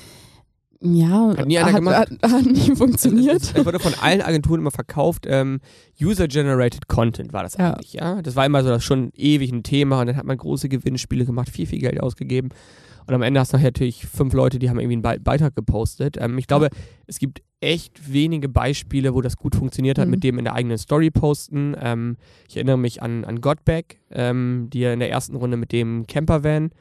Ja, 0.82 1.36
hat 1.38 1.46
nie 1.46 1.58
einer 1.58 1.68
hat, 1.68 1.76
gemacht. 1.76 2.10
Hat, 2.22 2.32
hat 2.32 2.46
nie 2.46 2.76
funktioniert. 2.76 3.42
Es 3.42 3.66
wurde 3.66 3.80
von 3.80 3.94
allen 4.02 4.22
Agenturen 4.22 4.62
immer 4.62 4.72
verkauft. 4.72 5.26
Ähm, 5.28 5.60
User-generated 6.02 6.88
Content 6.88 7.34
war 7.34 7.44
das 7.44 7.58
ja. 7.58 7.74
eigentlich, 7.74 7.94
ja. 7.94 8.22
Das 8.22 8.36
war 8.36 8.46
immer 8.46 8.64
so 8.64 8.70
das 8.70 8.84
schon 8.84 9.12
ewig 9.14 9.52
ein 9.52 9.64
Thema 9.64 10.00
und 10.00 10.08
dann 10.08 10.16
hat 10.16 10.26
man 10.26 10.38
große 10.38 10.70
Gewinnspiele 10.70 11.26
gemacht, 11.26 11.50
viel, 11.50 11.68
viel 11.68 11.80
Geld 11.80 12.02
ausgegeben. 12.02 12.50
Und 13.08 13.14
am 13.16 13.24
Ende 13.24 13.40
hast 13.40 13.54
du 13.54 13.58
natürlich 13.58 14.06
fünf 14.06 14.34
Leute, 14.34 14.60
die 14.60 14.70
haben 14.70 14.80
irgendwie 14.80 15.08
einen 15.08 15.24
Beitrag 15.24 15.56
gepostet. 15.56 16.16
Ähm, 16.20 16.38
ich 16.38 16.48
glaube, 16.48 16.70
es 17.08 17.20
gibt 17.20 17.42
echt 17.60 18.14
wenige 18.14 18.48
Beispiele, 18.48 19.14
wo 19.14 19.22
das 19.22 19.36
gut 19.36 19.56
funktioniert 19.56 19.98
hat, 19.98 20.06
mhm. 20.06 20.12
mit 20.12 20.24
dem 20.24 20.38
in 20.38 20.46
der 20.46 20.54
eigenen 20.54 20.78
Story 20.78 21.12
posten. 21.12 21.76
Ähm, 21.82 22.16
ich 22.48 22.56
erinnere 22.56 22.78
mich 22.78 23.02
an, 23.02 23.26
an 23.26 23.42
Godback, 23.42 24.00
ähm, 24.12 24.70
die 24.72 24.80
ja 24.80 24.94
in 24.94 25.00
der 25.00 25.10
ersten 25.10 25.36
Runde 25.36 25.58
mit 25.58 25.74
dem 25.74 26.08
Campervan 26.08 26.72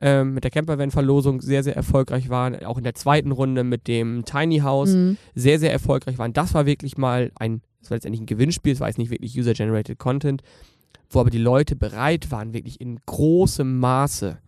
ähm, 0.00 0.34
mit 0.34 0.44
der 0.44 0.50
Campervan-Verlosung 0.50 1.40
sehr, 1.40 1.62
sehr 1.62 1.76
erfolgreich 1.76 2.28
waren. 2.28 2.64
Auch 2.64 2.78
in 2.78 2.84
der 2.84 2.94
zweiten 2.94 3.32
Runde 3.32 3.64
mit 3.64 3.88
dem 3.88 4.24
Tiny 4.24 4.58
House 4.58 4.94
mhm. 4.94 5.16
sehr, 5.34 5.58
sehr 5.58 5.72
erfolgreich 5.72 6.18
waren. 6.18 6.32
Das 6.32 6.54
war 6.54 6.66
wirklich 6.66 6.96
mal 6.96 7.32
ein, 7.36 7.62
das 7.80 7.90
war 7.90 7.96
letztendlich 7.96 8.22
ein 8.22 8.26
Gewinnspiel, 8.26 8.72
es 8.72 8.80
war 8.80 8.88
jetzt 8.88 8.98
nicht 8.98 9.10
wirklich 9.10 9.36
User-Generated 9.36 9.98
Content, 9.98 10.42
wo 11.10 11.20
aber 11.20 11.30
die 11.30 11.38
Leute 11.38 11.74
bereit 11.74 12.30
waren, 12.30 12.52
wirklich 12.52 12.80
in 12.80 12.98
großem 13.06 13.78
Maße 13.78 14.38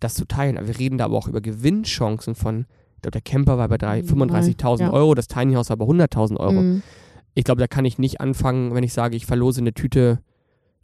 das 0.00 0.14
zu 0.14 0.26
teilen. 0.26 0.58
wir 0.66 0.78
reden 0.78 0.98
da 0.98 1.04
aber 1.04 1.16
auch 1.16 1.28
über 1.28 1.40
Gewinnchancen 1.40 2.34
von, 2.34 2.66
ich 2.96 3.02
glaube, 3.02 3.12
der 3.12 3.20
Camper 3.20 3.58
war 3.58 3.68
bei 3.68 3.76
35.000 3.76 4.80
ja. 4.80 4.92
Euro, 4.92 5.14
das 5.14 5.28
Tiny 5.28 5.54
House 5.54 5.70
war 5.70 5.76
bei 5.76 5.84
100.000 5.84 6.38
Euro. 6.38 6.60
Mhm. 6.60 6.82
Ich 7.34 7.44
glaube, 7.44 7.60
da 7.60 7.68
kann 7.68 7.84
ich 7.84 7.98
nicht 7.98 8.20
anfangen, 8.20 8.74
wenn 8.74 8.84
ich 8.84 8.92
sage, 8.92 9.16
ich 9.16 9.26
verlose 9.26 9.60
eine 9.60 9.72
Tüte 9.72 10.18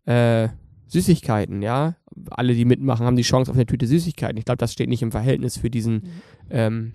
äh, 0.06 0.49
Süßigkeiten, 0.88 1.62
ja. 1.62 1.96
Alle, 2.31 2.55
die 2.55 2.64
mitmachen, 2.64 3.06
haben 3.06 3.17
die 3.17 3.23
Chance 3.23 3.50
auf 3.50 3.57
eine 3.57 3.66
Tüte 3.66 3.87
Süßigkeiten. 3.87 4.37
Ich 4.37 4.45
glaube, 4.45 4.59
das 4.59 4.73
steht 4.73 4.88
nicht 4.88 5.02
im 5.02 5.12
Verhältnis 5.12 5.57
für 5.57 5.71
diesen, 5.71 5.95
mhm. 5.95 6.02
ähm, 6.50 6.92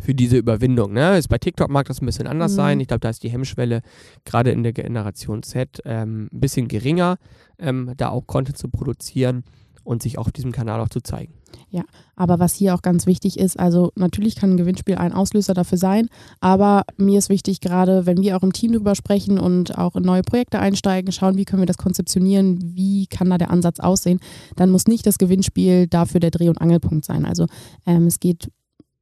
für 0.00 0.14
diese 0.14 0.36
Überwindung. 0.36 0.92
Ne? 0.92 1.16
Ist 1.16 1.28
bei 1.28 1.38
TikTok 1.38 1.70
mag 1.70 1.86
das 1.86 2.02
ein 2.02 2.06
bisschen 2.06 2.26
anders 2.26 2.52
mhm. 2.52 2.56
sein. 2.56 2.80
Ich 2.80 2.88
glaube, 2.88 3.00
da 3.00 3.08
ist 3.08 3.22
die 3.22 3.30
Hemmschwelle 3.30 3.82
gerade 4.24 4.50
in 4.50 4.62
der 4.62 4.72
Generation 4.72 5.42
Z 5.42 5.80
ähm, 5.84 6.28
ein 6.32 6.40
bisschen 6.40 6.68
geringer, 6.68 7.16
ähm, 7.58 7.92
da 7.96 8.10
auch 8.10 8.26
Content 8.26 8.58
zu 8.58 8.68
produzieren 8.68 9.44
und 9.84 10.02
sich 10.02 10.18
auch 10.18 10.26
auf 10.26 10.32
diesem 10.32 10.52
Kanal 10.52 10.80
auch 10.80 10.88
zu 10.88 11.00
zeigen. 11.00 11.34
Ja, 11.70 11.82
aber 12.16 12.38
was 12.38 12.54
hier 12.54 12.74
auch 12.74 12.82
ganz 12.82 13.06
wichtig 13.06 13.38
ist, 13.38 13.58
also 13.58 13.92
natürlich 13.94 14.36
kann 14.36 14.50
ein 14.50 14.56
Gewinnspiel 14.56 14.96
ein 14.96 15.12
Auslöser 15.12 15.54
dafür 15.54 15.78
sein, 15.78 16.08
aber 16.40 16.84
mir 16.96 17.18
ist 17.18 17.28
wichtig, 17.28 17.60
gerade 17.60 18.06
wenn 18.06 18.20
wir 18.22 18.36
auch 18.36 18.42
im 18.42 18.52
Team 18.52 18.72
darüber 18.72 18.94
sprechen 18.94 19.38
und 19.38 19.78
auch 19.78 19.94
in 19.96 20.02
neue 20.02 20.22
Projekte 20.22 20.58
einsteigen, 20.58 21.12
schauen, 21.12 21.36
wie 21.36 21.44
können 21.44 21.62
wir 21.62 21.66
das 21.66 21.78
konzeptionieren, 21.78 22.58
wie 22.74 23.06
kann 23.06 23.30
da 23.30 23.38
der 23.38 23.50
Ansatz 23.50 23.80
aussehen, 23.80 24.20
dann 24.56 24.70
muss 24.70 24.86
nicht 24.86 25.06
das 25.06 25.18
Gewinnspiel 25.18 25.86
dafür 25.86 26.20
der 26.20 26.30
Dreh- 26.30 26.48
und 26.48 26.60
Angelpunkt 26.60 27.04
sein. 27.04 27.24
Also 27.24 27.46
ähm, 27.86 28.06
es 28.06 28.20
geht 28.20 28.50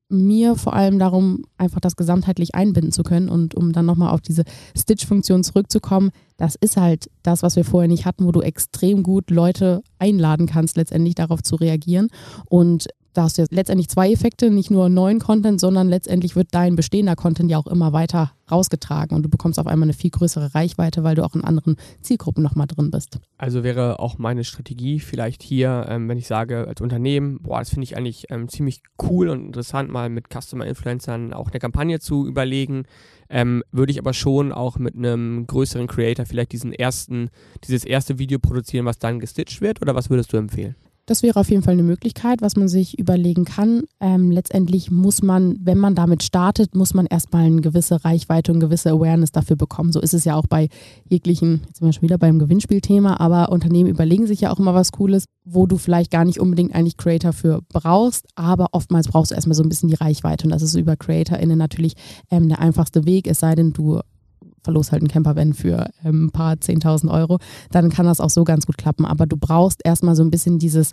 mir 0.08 0.56
vor 0.56 0.72
allem 0.72 0.98
darum, 0.98 1.44
einfach 1.58 1.80
das 1.80 1.96
gesamtheitlich 1.96 2.54
einbinden 2.54 2.92
zu 2.92 3.02
können 3.02 3.28
und 3.28 3.54
um 3.54 3.72
dann 3.72 3.86
nochmal 3.86 4.12
auf 4.14 4.20
diese 4.20 4.44
Stitch-Funktion 4.76 5.44
zurückzukommen, 5.44 6.10
das 6.38 6.54
ist 6.54 6.76
halt 6.76 7.10
das, 7.22 7.42
was 7.42 7.56
wir 7.56 7.64
vorher 7.64 7.88
nicht 7.88 8.06
hatten, 8.06 8.24
wo 8.24 8.32
du 8.32 8.40
extrem 8.40 9.02
gut 9.02 9.30
Leute 9.30 9.82
einladen 9.98 10.46
kannst, 10.46 10.76
letztendlich 10.76 11.14
darauf 11.14 11.42
zu 11.42 11.56
reagieren. 11.56 12.08
Und 12.46 12.88
da 13.18 13.24
hast 13.24 13.36
du 13.36 13.42
jetzt 13.42 13.52
letztendlich 13.52 13.88
zwei 13.88 14.12
Effekte, 14.12 14.48
nicht 14.48 14.70
nur 14.70 14.88
neuen 14.88 15.18
Content, 15.18 15.58
sondern 15.58 15.88
letztendlich 15.88 16.36
wird 16.36 16.48
dein 16.52 16.76
bestehender 16.76 17.16
Content 17.16 17.50
ja 17.50 17.58
auch 17.58 17.66
immer 17.66 17.92
weiter 17.92 18.30
rausgetragen 18.48 19.16
und 19.16 19.24
du 19.24 19.28
bekommst 19.28 19.58
auf 19.58 19.66
einmal 19.66 19.86
eine 19.86 19.92
viel 19.92 20.10
größere 20.10 20.54
Reichweite, 20.54 21.02
weil 21.02 21.16
du 21.16 21.24
auch 21.24 21.34
in 21.34 21.42
anderen 21.42 21.74
Zielgruppen 22.00 22.44
nochmal 22.44 22.68
drin 22.68 22.92
bist. 22.92 23.18
Also 23.36 23.64
wäre 23.64 23.98
auch 23.98 24.18
meine 24.18 24.44
Strategie 24.44 25.00
vielleicht 25.00 25.42
hier, 25.42 25.86
ähm, 25.88 26.08
wenn 26.08 26.16
ich 26.16 26.28
sage 26.28 26.68
als 26.68 26.80
Unternehmen, 26.80 27.40
boah, 27.42 27.58
das 27.58 27.70
finde 27.70 27.84
ich 27.84 27.96
eigentlich 27.96 28.26
ähm, 28.30 28.48
ziemlich 28.48 28.82
cool 29.02 29.30
und 29.30 29.46
interessant, 29.46 29.90
mal 29.90 30.08
mit 30.10 30.26
Customer 30.32 30.64
Influencern 30.64 31.32
auch 31.32 31.50
eine 31.50 31.58
Kampagne 31.58 31.98
zu 31.98 32.24
überlegen, 32.24 32.84
ähm, 33.30 33.64
würde 33.72 33.90
ich 33.90 33.98
aber 33.98 34.14
schon 34.14 34.52
auch 34.52 34.78
mit 34.78 34.94
einem 34.94 35.44
größeren 35.48 35.88
Creator 35.88 36.24
vielleicht 36.24 36.52
diesen 36.52 36.72
ersten, 36.72 37.30
dieses 37.64 37.84
erste 37.84 38.20
Video 38.20 38.38
produzieren, 38.38 38.86
was 38.86 39.00
dann 39.00 39.18
gestitcht 39.18 39.60
wird 39.60 39.82
oder 39.82 39.96
was 39.96 40.08
würdest 40.08 40.32
du 40.32 40.36
empfehlen? 40.36 40.76
Das 41.08 41.22
wäre 41.22 41.40
auf 41.40 41.48
jeden 41.48 41.62
Fall 41.62 41.72
eine 41.72 41.82
Möglichkeit, 41.82 42.42
was 42.42 42.54
man 42.54 42.68
sich 42.68 42.98
überlegen 42.98 43.46
kann. 43.46 43.84
Ähm, 43.98 44.30
letztendlich 44.30 44.90
muss 44.90 45.22
man, 45.22 45.56
wenn 45.58 45.78
man 45.78 45.94
damit 45.94 46.22
startet, 46.22 46.74
muss 46.74 46.92
man 46.92 47.06
erstmal 47.06 47.46
eine 47.46 47.62
gewisse 47.62 48.04
Reichweite 48.04 48.52
und 48.52 48.60
gewisse 48.60 48.90
Awareness 48.90 49.32
dafür 49.32 49.56
bekommen. 49.56 49.90
So 49.90 50.00
ist 50.02 50.12
es 50.12 50.26
ja 50.26 50.34
auch 50.34 50.46
bei 50.46 50.68
jeglichen, 51.08 51.62
jetzt 51.66 51.78
sind 51.78 51.88
wir 51.88 51.94
schon 51.94 52.02
wieder 52.02 52.18
beim 52.18 52.38
Gewinnspielthema, 52.38 53.20
aber 53.20 53.50
Unternehmen 53.50 53.88
überlegen 53.88 54.26
sich 54.26 54.42
ja 54.42 54.52
auch 54.52 54.58
immer 54.58 54.74
was 54.74 54.92
Cooles, 54.92 55.24
wo 55.46 55.64
du 55.64 55.78
vielleicht 55.78 56.10
gar 56.10 56.26
nicht 56.26 56.40
unbedingt 56.40 56.74
eigentlich 56.74 56.98
Creator 56.98 57.32
für 57.32 57.62
brauchst, 57.70 58.26
aber 58.34 58.66
oftmals 58.72 59.08
brauchst 59.08 59.30
du 59.30 59.34
erstmal 59.34 59.54
so 59.54 59.62
ein 59.62 59.70
bisschen 59.70 59.88
die 59.88 59.94
Reichweite 59.94 60.44
und 60.44 60.50
das 60.50 60.60
ist 60.60 60.74
über 60.74 60.94
CreatorInnen 60.94 61.56
natürlich 61.56 61.94
ähm, 62.30 62.50
der 62.50 62.58
einfachste 62.58 63.06
Weg, 63.06 63.28
es 63.28 63.40
sei 63.40 63.54
denn, 63.54 63.72
du 63.72 64.00
verlos 64.68 64.92
halt 64.92 65.00
einen 65.00 65.08
Campervan 65.08 65.54
für 65.54 65.88
ähm, 66.04 66.26
ein 66.26 66.30
paar 66.30 66.54
10.000 66.54 67.10
Euro, 67.10 67.38
dann 67.70 67.88
kann 67.88 68.04
das 68.04 68.20
auch 68.20 68.28
so 68.28 68.44
ganz 68.44 68.66
gut 68.66 68.76
klappen. 68.76 69.06
Aber 69.06 69.24
du 69.26 69.38
brauchst 69.38 69.80
erstmal 69.82 70.14
so 70.14 70.22
ein 70.22 70.30
bisschen 70.30 70.58
dieses, 70.58 70.92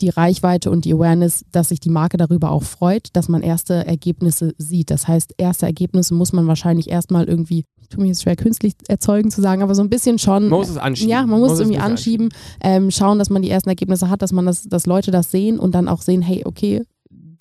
die 0.00 0.10
Reichweite 0.10 0.70
und 0.70 0.84
die 0.84 0.94
Awareness, 0.94 1.44
dass 1.50 1.70
sich 1.70 1.80
die 1.80 1.90
Marke 1.90 2.16
darüber 2.18 2.52
auch 2.52 2.62
freut, 2.62 3.08
dass 3.14 3.28
man 3.28 3.42
erste 3.42 3.84
Ergebnisse 3.84 4.54
sieht. 4.58 4.90
Das 4.90 5.08
heißt, 5.08 5.34
erste 5.38 5.66
Ergebnisse 5.66 6.14
muss 6.14 6.32
man 6.32 6.46
wahrscheinlich 6.46 6.88
erstmal 6.88 7.24
irgendwie, 7.24 7.64
ich 7.80 7.88
tue 7.88 8.02
mir 8.02 8.08
jetzt 8.08 8.22
schwer 8.22 8.36
künstlich 8.36 8.74
erzeugen 8.86 9.32
zu 9.32 9.40
sagen, 9.40 9.62
aber 9.62 9.74
so 9.74 9.82
ein 9.82 9.90
bisschen 9.90 10.20
schon. 10.20 10.48
Man 10.48 10.60
muss 10.60 10.68
es 10.68 10.78
anschieben. 10.78 11.10
Ja, 11.10 11.26
man 11.26 11.40
muss, 11.40 11.52
es 11.52 11.60
irgendwie 11.60 11.80
anschieben, 11.80 12.28
anschieben. 12.28 12.84
Ähm, 12.84 12.90
schauen, 12.92 13.18
dass 13.18 13.28
man 13.28 13.42
die 13.42 13.50
ersten 13.50 13.70
Ergebnisse 13.70 14.08
hat, 14.08 14.22
dass 14.22 14.30
man 14.30 14.46
das, 14.46 14.68
dass 14.68 14.86
Leute 14.86 15.10
das 15.10 15.32
sehen 15.32 15.58
und 15.58 15.74
dann 15.74 15.88
auch 15.88 16.02
sehen, 16.02 16.22
hey, 16.22 16.42
okay, 16.44 16.84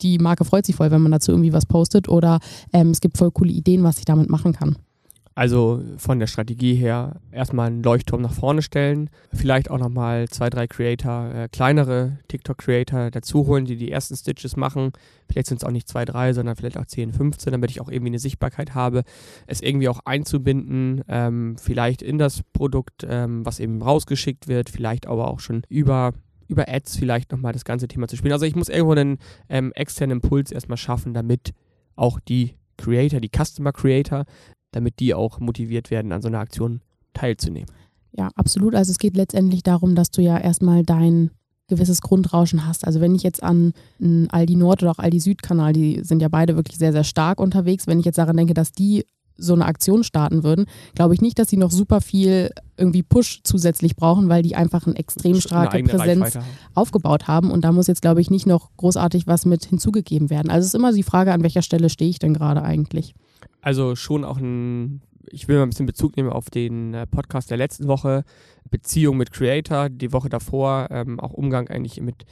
die 0.02 0.18
Marke 0.18 0.46
freut 0.46 0.66
sich 0.66 0.76
voll, 0.76 0.90
wenn 0.90 1.02
man 1.02 1.12
dazu 1.12 1.32
irgendwie 1.32 1.54
was 1.54 1.68
postet 1.68 2.10
oder 2.10 2.40
ähm, 2.72 2.90
es 2.90 3.02
gibt 3.02 3.18
voll 3.18 3.30
coole 3.32 3.52
Ideen, 3.52 3.84
was 3.84 4.00
ich 4.00 4.06
damit 4.06 4.30
machen 4.30 4.54
kann. 4.54 4.78
Also 5.36 5.82
von 5.98 6.20
der 6.20 6.28
Strategie 6.28 6.76
her 6.76 7.20
erstmal 7.32 7.68
einen 7.68 7.82
Leuchtturm 7.82 8.22
nach 8.22 8.34
vorne 8.34 8.62
stellen, 8.62 9.10
vielleicht 9.34 9.72
auch 9.72 9.80
nochmal 9.80 10.28
zwei, 10.30 10.50
drei 10.50 10.68
Creator, 10.68 11.34
äh, 11.34 11.50
kleinere 11.50 12.20
TikTok-Creator 12.28 13.10
dazu 13.10 13.48
holen, 13.48 13.66
die 13.66 13.76
die 13.76 13.92
ersten 13.92 14.16
Stitches 14.16 14.56
machen. 14.56 14.92
Vielleicht 15.30 15.48
sind 15.48 15.58
es 15.58 15.64
auch 15.64 15.72
nicht 15.72 15.88
zwei, 15.88 16.06
drei, 16.06 16.34
sondern 16.34 16.56
vielleicht 16.56 16.78
auch 16.78 16.86
10, 16.86 17.14
15, 17.14 17.52
damit 17.52 17.72
ich 17.72 17.82
auch 17.82 17.90
irgendwie 17.90 18.12
eine 18.12 18.20
Sichtbarkeit 18.20 18.76
habe. 18.76 19.04
Es 19.48 19.62
irgendwie 19.62 19.90
auch 19.90 20.02
einzubinden, 20.06 21.02
ähm, 21.08 21.56
vielleicht 21.58 22.04
in 22.04 22.20
das 22.20 22.44
Produkt, 22.54 23.06
ähm, 23.10 23.44
was 23.44 23.60
eben 23.60 23.82
rausgeschickt 23.82 24.48
wird, 24.48 24.70
vielleicht 24.70 25.08
aber 25.08 25.30
auch 25.30 25.40
schon 25.40 25.64
über 25.68 26.14
über 26.50 26.68
Ads 26.68 26.98
vielleicht 26.98 27.32
nochmal 27.32 27.54
das 27.54 27.66
ganze 27.66 27.88
Thema 27.88 28.08
zu 28.08 28.18
spielen. 28.18 28.34
Also 28.34 28.46
ich 28.46 28.56
muss 28.56 28.70
irgendwo 28.70 28.92
einen 28.92 29.18
ähm, 29.50 29.72
externen 29.74 30.20
Impuls 30.20 30.52
erstmal 30.52 30.78
schaffen, 30.78 31.14
damit 31.14 31.54
auch 31.96 32.20
die 32.20 32.56
Creator, 32.78 33.20
die 33.20 33.32
Customer 33.34 33.72
Creator 33.72 34.26
damit 34.74 35.00
die 35.00 35.14
auch 35.14 35.40
motiviert 35.40 35.90
werden, 35.90 36.12
an 36.12 36.22
so 36.22 36.28
einer 36.28 36.40
Aktion 36.40 36.82
teilzunehmen. 37.14 37.70
Ja, 38.12 38.30
absolut. 38.36 38.76
Also 38.76 38.92
es 38.92 39.00
geht 39.00 39.16
letztendlich 39.16 39.64
darum, 39.64 39.96
dass 39.96 40.12
du 40.12 40.22
ja 40.22 40.38
erstmal 40.38 40.84
dein 40.84 41.32
gewisses 41.68 42.02
Grundrauschen 42.02 42.68
hast. 42.68 42.86
Also 42.86 43.00
wenn 43.00 43.16
ich 43.16 43.24
jetzt 43.24 43.42
an 43.42 43.74
Aldi 44.30 44.56
Nord 44.56 44.84
oder 44.84 44.92
auch 44.92 45.00
Aldi 45.00 45.20
Süd-Kanal, 45.20 45.74
die 45.74 46.02
sind 46.04 46.22
ja 46.22 46.28
beide 46.28 46.56
wirklich 46.56 46.78
sehr, 46.78 46.92
sehr 46.92 47.06
stark 47.06 47.40
unterwegs, 47.40 47.88
wenn 47.88 48.00
ich 48.00 48.06
jetzt 48.06 48.18
daran 48.18 48.38
denke, 48.38 48.54
dass 48.54 48.72
die 48.74 49.06
so 49.36 49.54
eine 49.54 49.66
Aktion 49.66 50.04
starten 50.04 50.44
würden, 50.44 50.66
glaube 50.94 51.16
ich 51.16 51.22
nicht, 51.22 51.40
dass 51.40 51.50
sie 51.50 51.58
noch 51.58 51.72
super 51.72 52.02
viel 52.02 52.52
irgendwie 52.78 53.02
Push 53.02 53.42
zusätzlich 53.44 53.96
brauchen, 53.96 54.30
weil 54.30 54.44
die 54.44 54.56
einfach 54.56 54.86
eine 54.86 54.96
extrem 54.96 55.42
starke 55.42 55.78
eine 55.78 55.88
Präsenz 55.88 56.36
haben. 56.36 56.46
aufgebaut 56.76 57.28
haben. 57.28 57.50
Und 57.50 57.66
da 57.66 57.72
muss 57.72 57.88
jetzt, 57.88 58.04
glaube 58.04 58.22
ich, 58.22 58.30
nicht 58.30 58.46
noch 58.46 58.70
großartig 58.78 59.26
was 59.26 59.46
mit 59.46 59.66
hinzugegeben 59.66 60.30
werden. 60.30 60.52
Also 60.52 60.66
es 60.66 60.68
ist 60.68 60.76
immer 60.76 60.94
die 60.94 61.02
Frage, 61.02 61.34
an 61.34 61.42
welcher 61.42 61.64
Stelle 61.64 61.90
stehe 61.90 62.12
ich 62.12 62.20
denn 62.20 62.36
gerade 62.36 62.62
eigentlich. 62.62 63.16
Also 63.62 63.96
schon 63.96 64.24
auch 64.24 64.38
ein, 64.38 65.02
ich 65.30 65.48
will 65.48 65.58
mal 65.58 65.64
ein 65.64 65.70
bisschen 65.70 65.86
Bezug 65.86 66.18
nehmen 66.18 66.30
auf 66.30 66.50
den 66.50 66.94
äh, 66.94 67.08
Podcast 67.08 67.50
der 67.50 67.58
letzten 67.58 67.88
Woche, 67.88 68.24
Beziehung 68.70 69.18
mit 69.18 69.32
Creator, 69.32 69.90
die 69.90 70.12
Woche 70.14 70.30
davor, 70.30 70.88
ähm, 70.92 71.20
auch 71.20 71.34
Umgang 71.34 71.68
eigentlich 71.70 72.02
mit, 72.02 72.26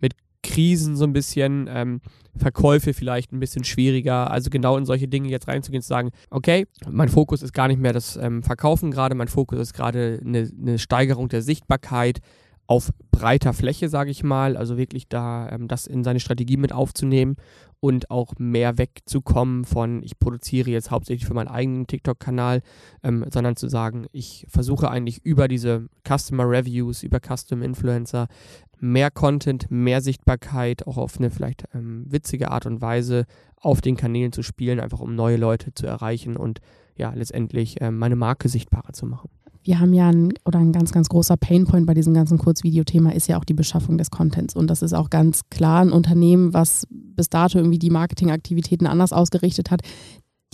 mit 0.00 0.14
Krisen 0.42 0.96
so 0.96 1.04
ein 1.04 1.12
bisschen, 1.12 1.68
ähm, 1.70 2.00
Verkäufe 2.36 2.94
vielleicht 2.94 3.32
ein 3.32 3.40
bisschen 3.40 3.64
schwieriger. 3.64 4.30
Also 4.30 4.50
genau 4.50 4.76
in 4.76 4.86
solche 4.86 5.08
Dinge 5.08 5.28
jetzt 5.28 5.48
reinzugehen, 5.48 5.82
zu 5.82 5.88
sagen, 5.88 6.10
okay, 6.30 6.66
mein 6.88 7.08
Fokus 7.08 7.42
ist 7.42 7.52
gar 7.52 7.68
nicht 7.68 7.80
mehr 7.80 7.92
das 7.92 8.16
ähm, 8.16 8.42
Verkaufen 8.42 8.90
gerade, 8.90 9.14
mein 9.14 9.28
Fokus 9.28 9.58
ist 9.58 9.74
gerade 9.74 10.20
eine, 10.24 10.50
eine 10.60 10.78
Steigerung 10.78 11.28
der 11.28 11.42
Sichtbarkeit, 11.42 12.20
auf 12.68 12.90
breiter 13.10 13.54
Fläche, 13.54 13.88
sage 13.88 14.10
ich 14.10 14.22
mal, 14.22 14.56
also 14.56 14.76
wirklich 14.76 15.08
da 15.08 15.48
ähm, 15.48 15.68
das 15.68 15.86
in 15.86 16.04
seine 16.04 16.20
Strategie 16.20 16.58
mit 16.58 16.72
aufzunehmen 16.72 17.36
und 17.80 18.10
auch 18.10 18.34
mehr 18.38 18.78
wegzukommen 18.78 19.64
von, 19.64 20.02
ich 20.02 20.18
produziere 20.18 20.70
jetzt 20.70 20.90
hauptsächlich 20.90 21.26
für 21.26 21.34
meinen 21.34 21.48
eigenen 21.48 21.86
TikTok-Kanal, 21.86 22.62
ähm, 23.02 23.24
sondern 23.32 23.56
zu 23.56 23.68
sagen, 23.68 24.06
ich 24.12 24.46
versuche 24.48 24.90
eigentlich 24.90 25.24
über 25.24 25.48
diese 25.48 25.88
Customer 26.06 26.48
Reviews, 26.48 27.02
über 27.02 27.20
Custom 27.20 27.62
Influencer 27.62 28.28
mehr 28.80 29.10
Content, 29.10 29.70
mehr 29.70 30.00
Sichtbarkeit, 30.00 30.86
auch 30.86 30.98
auf 30.98 31.18
eine 31.18 31.30
vielleicht 31.30 31.64
ähm, 31.74 32.04
witzige 32.08 32.50
Art 32.50 32.66
und 32.66 32.80
Weise 32.80 33.26
auf 33.56 33.80
den 33.80 33.96
Kanälen 33.96 34.32
zu 34.32 34.42
spielen, 34.42 34.80
einfach 34.80 35.00
um 35.00 35.14
neue 35.14 35.36
Leute 35.36 35.74
zu 35.74 35.86
erreichen 35.86 36.36
und 36.36 36.60
ja, 36.96 37.12
letztendlich 37.12 37.80
äh, 37.80 37.90
meine 37.90 38.16
Marke 38.16 38.48
sichtbarer 38.48 38.92
zu 38.92 39.06
machen 39.06 39.30
wir 39.68 39.80
haben 39.80 39.92
ja 39.92 40.08
ein, 40.08 40.32
oder 40.46 40.60
ein 40.60 40.72
ganz, 40.72 40.92
ganz 40.92 41.10
großer 41.10 41.36
Painpoint 41.36 41.84
bei 41.86 41.92
diesem 41.92 42.14
ganzen 42.14 42.38
Kurzvideothema 42.38 43.10
ist 43.10 43.28
ja 43.28 43.38
auch 43.38 43.44
die 43.44 43.52
Beschaffung 43.52 43.98
des 43.98 44.10
Contents. 44.10 44.56
Und 44.56 44.68
das 44.68 44.80
ist 44.80 44.94
auch 44.94 45.10
ganz 45.10 45.42
klar 45.50 45.82
ein 45.82 45.92
Unternehmen, 45.92 46.54
was 46.54 46.86
bis 46.88 47.28
dato 47.28 47.58
irgendwie 47.58 47.78
die 47.78 47.90
Marketingaktivitäten 47.90 48.86
anders 48.86 49.12
ausgerichtet 49.12 49.70
hat 49.70 49.82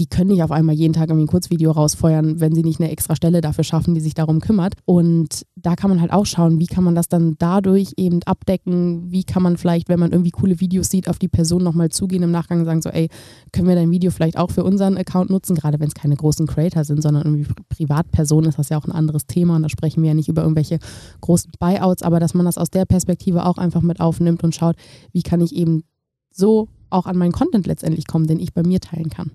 die 0.01 0.07
können 0.07 0.31
nicht 0.31 0.43
auf 0.43 0.51
einmal 0.51 0.75
jeden 0.75 0.93
Tag 0.93 1.09
irgendwie 1.09 1.25
ein 1.25 1.29
Kurzvideo 1.29 1.71
rausfeuern, 1.71 2.41
wenn 2.41 2.53
sie 2.53 2.65
nicht 2.65 2.81
eine 2.81 2.91
extra 2.91 3.15
Stelle 3.15 3.41
dafür 3.41 3.63
schaffen, 3.63 3.95
die 3.95 4.01
sich 4.01 4.15
darum 4.15 4.41
kümmert. 4.41 4.75
Und 4.85 5.47
da 5.55 5.77
kann 5.77 5.89
man 5.89 6.01
halt 6.01 6.13
auch 6.13 6.27
schauen, 6.27 6.59
wie 6.59 6.67
kann 6.67 6.83
man 6.83 6.97
das 6.97 7.09
dann 7.09 7.37
dadurch 7.39 7.93
eben 7.97 8.21
abdecken, 8.25 9.13
wie 9.13 9.23
kann 9.23 9.43
man 9.43 9.57
vielleicht, 9.57 9.89
wenn 9.89 10.01
man 10.01 10.11
irgendwie 10.11 10.33
coole 10.33 10.59
Videos 10.59 10.91
sieht, 10.91 11.09
auf 11.09 11.21
die 11.21 11.29
Person 11.29 11.63
nochmal 11.63 11.91
zugehen 11.91 12.25
im 12.25 12.33
Nachgang 12.33 12.59
und 12.59 12.65
sagen 12.65 12.83
so, 12.83 12.91
ey, 12.91 13.09
können 13.53 13.69
wir 13.69 13.77
dein 13.77 13.93
Video 13.93 14.11
vielleicht 14.11 14.37
auch 14.37 14.51
für 14.51 14.65
unseren 14.65 14.97
Account 14.97 15.31
nutzen, 15.31 15.55
gerade 15.55 15.79
wenn 15.79 15.89
es 15.89 15.95
keine 15.95 16.17
großen 16.17 16.49
Creator 16.49 16.83
sind, 16.85 17.01
sondern 17.01 17.23
irgendwie 17.25 17.47
Privatpersonen 17.69 18.49
ist 18.49 18.59
das 18.59 18.71
ja 18.71 18.79
auch 18.79 18.87
ein 18.87 18.93
anderes 18.93 19.27
Thema 19.27 19.55
und 19.55 19.63
da 19.63 19.69
sprechen 19.69 20.03
wir 20.03 20.09
ja 20.09 20.15
nicht 20.15 20.29
über 20.29 20.43
irgendwelche 20.43 20.81
großen 21.21 21.53
Buyouts, 21.61 22.03
aber 22.03 22.19
dass 22.19 22.35
man 22.35 22.47
das 22.47 22.59
aus 22.59 22.71
der 22.71 22.85
Perspektive 22.85 23.47
auch 23.47 23.59
einfach 23.59 23.83
mit 23.83 24.01
aufnimmt 24.01 24.43
und 24.43 24.57
schaut, 24.57 24.75
wie 25.13 25.23
kann 25.23 25.41
ich 25.41 25.55
eben 25.55 25.85
so 26.33 26.69
auch 26.91 27.07
an 27.07 27.17
meinen 27.17 27.33
Content 27.33 27.67
letztendlich 27.67 28.07
kommen, 28.09 28.27
den 28.27 28.41
ich 28.41 28.53
bei 28.53 28.63
mir 28.63 28.81
teilen 28.81 29.09
kann. 29.09 29.31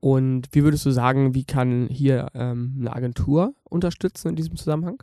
Und 0.00 0.48
wie 0.52 0.62
würdest 0.62 0.86
du 0.86 0.90
sagen, 0.90 1.34
wie 1.34 1.44
kann 1.44 1.88
hier 1.90 2.28
ähm, 2.34 2.76
eine 2.78 2.94
Agentur 2.94 3.54
unterstützen 3.64 4.28
in 4.28 4.36
diesem 4.36 4.56
Zusammenhang? 4.56 5.02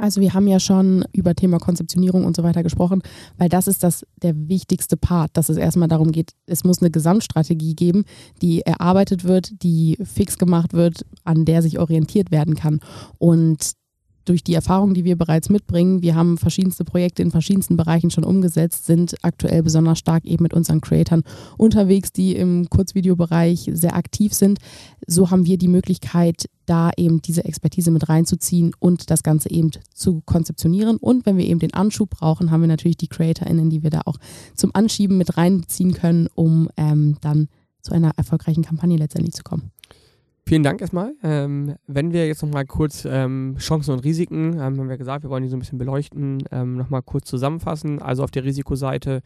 Also 0.00 0.20
wir 0.22 0.32
haben 0.32 0.48
ja 0.48 0.58
schon 0.58 1.04
über 1.12 1.34
Thema 1.34 1.58
Konzeptionierung 1.58 2.24
und 2.24 2.34
so 2.34 2.42
weiter 2.42 2.62
gesprochen, 2.62 3.02
weil 3.36 3.50
das 3.50 3.66
ist 3.66 3.82
das 3.82 4.06
der 4.22 4.34
wichtigste 4.48 4.96
Part, 4.96 5.36
dass 5.36 5.50
es 5.50 5.58
erstmal 5.58 5.88
darum 5.88 6.10
geht, 6.10 6.32
es 6.46 6.64
muss 6.64 6.80
eine 6.80 6.90
Gesamtstrategie 6.90 7.74
geben, 7.74 8.04
die 8.40 8.62
erarbeitet 8.62 9.24
wird, 9.24 9.62
die 9.62 9.98
fix 10.02 10.38
gemacht 10.38 10.72
wird, 10.72 11.04
an 11.24 11.44
der 11.44 11.60
sich 11.60 11.78
orientiert 11.78 12.30
werden 12.30 12.54
kann. 12.54 12.80
Und 13.18 13.72
durch 14.30 14.44
die 14.44 14.54
Erfahrung, 14.54 14.94
die 14.94 15.04
wir 15.04 15.16
bereits 15.16 15.48
mitbringen, 15.48 16.02
wir 16.02 16.14
haben 16.14 16.38
verschiedenste 16.38 16.84
Projekte 16.84 17.20
in 17.20 17.32
verschiedensten 17.32 17.76
Bereichen 17.76 18.12
schon 18.12 18.22
umgesetzt, 18.22 18.86
sind 18.86 19.16
aktuell 19.22 19.64
besonders 19.64 19.98
stark 19.98 20.24
eben 20.24 20.44
mit 20.44 20.54
unseren 20.54 20.80
Creatoren 20.80 21.24
unterwegs, 21.58 22.12
die 22.12 22.36
im 22.36 22.70
Kurzvideobereich 22.70 23.68
sehr 23.72 23.96
aktiv 23.96 24.32
sind. 24.32 24.60
So 25.04 25.32
haben 25.32 25.46
wir 25.46 25.58
die 25.58 25.66
Möglichkeit, 25.66 26.48
da 26.64 26.92
eben 26.96 27.20
diese 27.20 27.44
Expertise 27.44 27.90
mit 27.90 28.08
reinzuziehen 28.08 28.70
und 28.78 29.10
das 29.10 29.24
Ganze 29.24 29.50
eben 29.50 29.72
zu 29.92 30.22
konzeptionieren. 30.24 30.98
Und 30.98 31.26
wenn 31.26 31.36
wir 31.36 31.46
eben 31.46 31.58
den 31.58 31.74
Anschub 31.74 32.10
brauchen, 32.10 32.52
haben 32.52 32.60
wir 32.60 32.68
natürlich 32.68 32.98
die 32.98 33.08
CreatorInnen, 33.08 33.68
die 33.68 33.82
wir 33.82 33.90
da 33.90 34.02
auch 34.04 34.18
zum 34.54 34.70
Anschieben 34.74 35.18
mit 35.18 35.36
reinziehen 35.36 35.92
können, 35.92 36.28
um 36.36 36.68
ähm, 36.76 37.16
dann 37.20 37.48
zu 37.82 37.92
einer 37.92 38.12
erfolgreichen 38.16 38.62
Kampagne 38.62 38.96
letztendlich 38.96 39.34
zu 39.34 39.42
kommen. 39.42 39.72
Vielen 40.50 40.64
Dank 40.64 40.80
erstmal. 40.80 41.14
Ähm, 41.22 41.76
wenn 41.86 42.12
wir 42.12 42.26
jetzt 42.26 42.42
nochmal 42.42 42.66
kurz 42.66 43.04
ähm, 43.08 43.54
Chancen 43.60 43.92
und 43.92 44.02
Risiken, 44.02 44.54
ähm, 44.54 44.58
haben 44.58 44.88
wir 44.88 44.98
gesagt, 44.98 45.22
wir 45.22 45.30
wollen 45.30 45.44
die 45.44 45.48
so 45.48 45.54
ein 45.54 45.60
bisschen 45.60 45.78
beleuchten, 45.78 46.42
ähm, 46.50 46.76
nochmal 46.76 47.02
kurz 47.02 47.28
zusammenfassen. 47.28 48.02
Also 48.02 48.24
auf 48.24 48.32
der 48.32 48.42
Risikoseite 48.42 49.20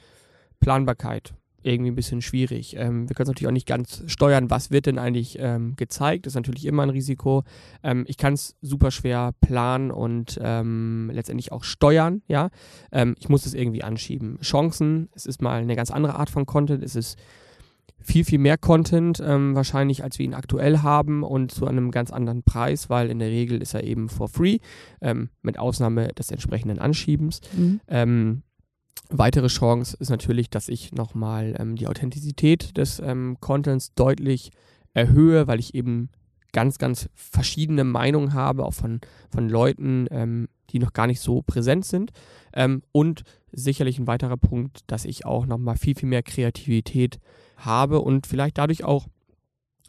Planbarkeit, 0.60 1.32
irgendwie 1.62 1.90
ein 1.90 1.94
bisschen 1.94 2.20
schwierig. 2.20 2.76
Ähm, 2.76 3.08
wir 3.08 3.16
können 3.16 3.24
es 3.24 3.28
natürlich 3.28 3.48
auch 3.48 3.52
nicht 3.52 3.66
ganz 3.66 4.02
steuern, 4.06 4.50
was 4.50 4.70
wird 4.70 4.84
denn 4.84 4.98
eigentlich 4.98 5.38
ähm, 5.40 5.76
gezeigt, 5.76 6.26
das 6.26 6.32
ist 6.32 6.36
natürlich 6.36 6.66
immer 6.66 6.82
ein 6.82 6.90
Risiko. 6.90 7.42
Ähm, 7.82 8.04
ich 8.06 8.18
kann 8.18 8.34
es 8.34 8.54
super 8.60 8.90
schwer 8.90 9.32
planen 9.40 9.90
und 9.90 10.38
ähm, 10.42 11.10
letztendlich 11.10 11.52
auch 11.52 11.64
steuern, 11.64 12.20
ja. 12.28 12.50
Ähm, 12.92 13.14
ich 13.18 13.30
muss 13.30 13.46
es 13.46 13.54
irgendwie 13.54 13.82
anschieben. 13.82 14.40
Chancen, 14.42 15.08
es 15.14 15.24
ist 15.24 15.40
mal 15.40 15.62
eine 15.62 15.74
ganz 15.74 15.90
andere 15.90 16.16
Art 16.16 16.28
von 16.28 16.44
Content, 16.44 16.84
es 16.84 16.94
ist 16.94 17.16
viel, 18.04 18.24
viel 18.24 18.38
mehr 18.38 18.58
Content 18.58 19.20
ähm, 19.24 19.54
wahrscheinlich, 19.54 20.04
als 20.04 20.18
wir 20.18 20.26
ihn 20.26 20.34
aktuell 20.34 20.78
haben 20.78 21.22
und 21.22 21.50
zu 21.50 21.66
einem 21.66 21.90
ganz 21.90 22.10
anderen 22.10 22.42
Preis, 22.42 22.90
weil 22.90 23.10
in 23.10 23.18
der 23.18 23.28
Regel 23.28 23.62
ist 23.62 23.74
er 23.74 23.82
eben 23.82 24.08
for 24.08 24.28
free, 24.28 24.58
ähm, 25.00 25.30
mit 25.42 25.58
Ausnahme 25.58 26.08
des 26.08 26.30
entsprechenden 26.30 26.78
Anschiebens. 26.78 27.40
Mhm. 27.56 27.80
Ähm, 27.88 28.42
weitere 29.08 29.48
Chance 29.48 29.96
ist 29.98 30.10
natürlich, 30.10 30.50
dass 30.50 30.68
ich 30.68 30.92
nochmal 30.92 31.56
ähm, 31.58 31.76
die 31.76 31.86
Authentizität 31.86 32.76
des 32.76 33.00
ähm, 33.00 33.38
Contents 33.40 33.94
deutlich 33.94 34.50
erhöhe, 34.92 35.46
weil 35.46 35.58
ich 35.58 35.74
eben 35.74 36.10
ganz, 36.52 36.78
ganz 36.78 37.08
verschiedene 37.14 37.84
Meinungen 37.84 38.34
habe, 38.34 38.64
auch 38.64 38.74
von, 38.74 39.00
von 39.30 39.48
Leuten, 39.48 40.06
ähm, 40.10 40.48
die 40.70 40.78
noch 40.78 40.92
gar 40.92 41.06
nicht 41.06 41.20
so 41.20 41.42
präsent 41.42 41.84
sind. 41.84 42.12
Ähm, 42.52 42.82
und 42.92 43.24
sicherlich 43.52 43.98
ein 43.98 44.06
weiterer 44.06 44.36
Punkt, 44.36 44.80
dass 44.86 45.04
ich 45.04 45.26
auch 45.26 45.46
nochmal 45.46 45.76
viel, 45.76 45.94
viel 45.94 46.08
mehr 46.08 46.22
Kreativität 46.22 47.18
habe 47.56 48.00
und 48.00 48.26
vielleicht 48.26 48.58
dadurch 48.58 48.84
auch 48.84 49.06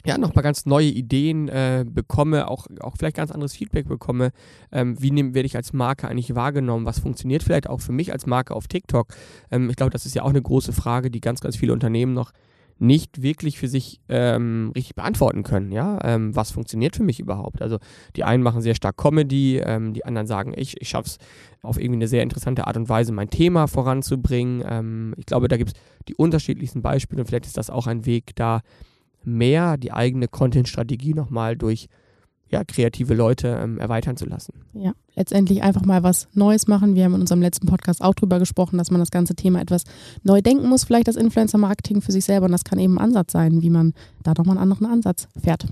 ja, 0.06 0.18
nochmal 0.18 0.44
ganz 0.44 0.66
neue 0.66 0.86
Ideen 0.86 1.48
äh, 1.48 1.84
bekomme, 1.86 2.48
auch, 2.48 2.66
auch 2.80 2.96
vielleicht 2.96 3.16
ganz 3.16 3.32
anderes 3.32 3.54
Feedback 3.54 3.88
bekomme. 3.88 4.30
Ähm, 4.70 5.00
wie 5.02 5.10
nehm, 5.10 5.34
werde 5.34 5.46
ich 5.46 5.56
als 5.56 5.72
Marke 5.72 6.06
eigentlich 6.06 6.34
wahrgenommen? 6.36 6.86
Was 6.86 7.00
funktioniert 7.00 7.42
vielleicht 7.42 7.68
auch 7.68 7.80
für 7.80 7.92
mich 7.92 8.12
als 8.12 8.24
Marke 8.24 8.54
auf 8.54 8.68
TikTok? 8.68 9.08
Ähm, 9.50 9.68
ich 9.68 9.74
glaube, 9.74 9.90
das 9.90 10.06
ist 10.06 10.14
ja 10.14 10.22
auch 10.22 10.30
eine 10.30 10.42
große 10.42 10.72
Frage, 10.72 11.10
die 11.10 11.20
ganz, 11.20 11.40
ganz 11.40 11.56
viele 11.56 11.72
Unternehmen 11.72 12.14
noch 12.14 12.30
nicht 12.78 13.22
wirklich 13.22 13.58
für 13.58 13.68
sich 13.68 14.00
ähm, 14.08 14.72
richtig 14.74 14.96
beantworten 14.96 15.42
können. 15.42 15.72
Ja, 15.72 15.98
ähm, 16.04 16.36
was 16.36 16.50
funktioniert 16.50 16.94
für 16.96 17.02
mich 17.02 17.20
überhaupt? 17.20 17.62
Also 17.62 17.78
die 18.16 18.24
einen 18.24 18.42
machen 18.42 18.60
sehr 18.60 18.74
stark 18.74 18.96
Comedy, 18.96 19.58
ähm, 19.58 19.94
die 19.94 20.04
anderen 20.04 20.26
sagen, 20.26 20.52
ich, 20.56 20.80
ich 20.80 20.88
schaffe 20.88 21.08
es 21.08 21.18
auf 21.62 21.78
irgendwie 21.78 21.98
eine 21.98 22.08
sehr 22.08 22.22
interessante 22.22 22.66
Art 22.66 22.76
und 22.76 22.88
Weise, 22.88 23.12
mein 23.12 23.30
Thema 23.30 23.66
voranzubringen. 23.66 24.62
Ähm, 24.68 25.14
ich 25.16 25.26
glaube, 25.26 25.48
da 25.48 25.56
gibt 25.56 25.70
es 25.70 25.82
die 26.08 26.14
unterschiedlichsten 26.14 26.82
Beispiele 26.82 27.22
und 27.22 27.26
vielleicht 27.26 27.46
ist 27.46 27.56
das 27.56 27.70
auch 27.70 27.86
ein 27.86 28.04
Weg, 28.04 28.36
da 28.36 28.60
mehr 29.24 29.76
die 29.76 29.92
eigene 29.92 30.28
Content-Strategie 30.28 31.14
nochmal 31.14 31.56
durch 31.56 31.88
ja, 32.48 32.64
kreative 32.64 33.14
Leute 33.14 33.48
ähm, 33.48 33.78
erweitern 33.78 34.16
zu 34.16 34.24
lassen. 34.24 34.54
Ja, 34.72 34.92
letztendlich 35.14 35.62
einfach 35.62 35.84
mal 35.84 36.02
was 36.02 36.28
Neues 36.32 36.68
machen. 36.68 36.94
Wir 36.94 37.04
haben 37.04 37.14
in 37.14 37.20
unserem 37.20 37.40
letzten 37.42 37.66
Podcast 37.66 38.02
auch 38.02 38.14
darüber 38.14 38.38
gesprochen, 38.38 38.78
dass 38.78 38.90
man 38.90 39.00
das 39.00 39.10
ganze 39.10 39.34
Thema 39.34 39.60
etwas 39.60 39.84
neu 40.22 40.40
denken 40.40 40.68
muss, 40.68 40.84
vielleicht 40.84 41.08
das 41.08 41.16
Influencer-Marketing 41.16 42.02
für 42.02 42.12
sich 42.12 42.24
selber. 42.24 42.46
Und 42.46 42.52
das 42.52 42.64
kann 42.64 42.78
eben 42.78 42.98
ein 42.98 43.04
Ansatz 43.04 43.32
sein, 43.32 43.62
wie 43.62 43.70
man 43.70 43.94
da 44.22 44.32
nochmal 44.36 44.58
einen 44.58 44.72
anderen 44.72 44.92
Ansatz 44.92 45.28
fährt. 45.42 45.66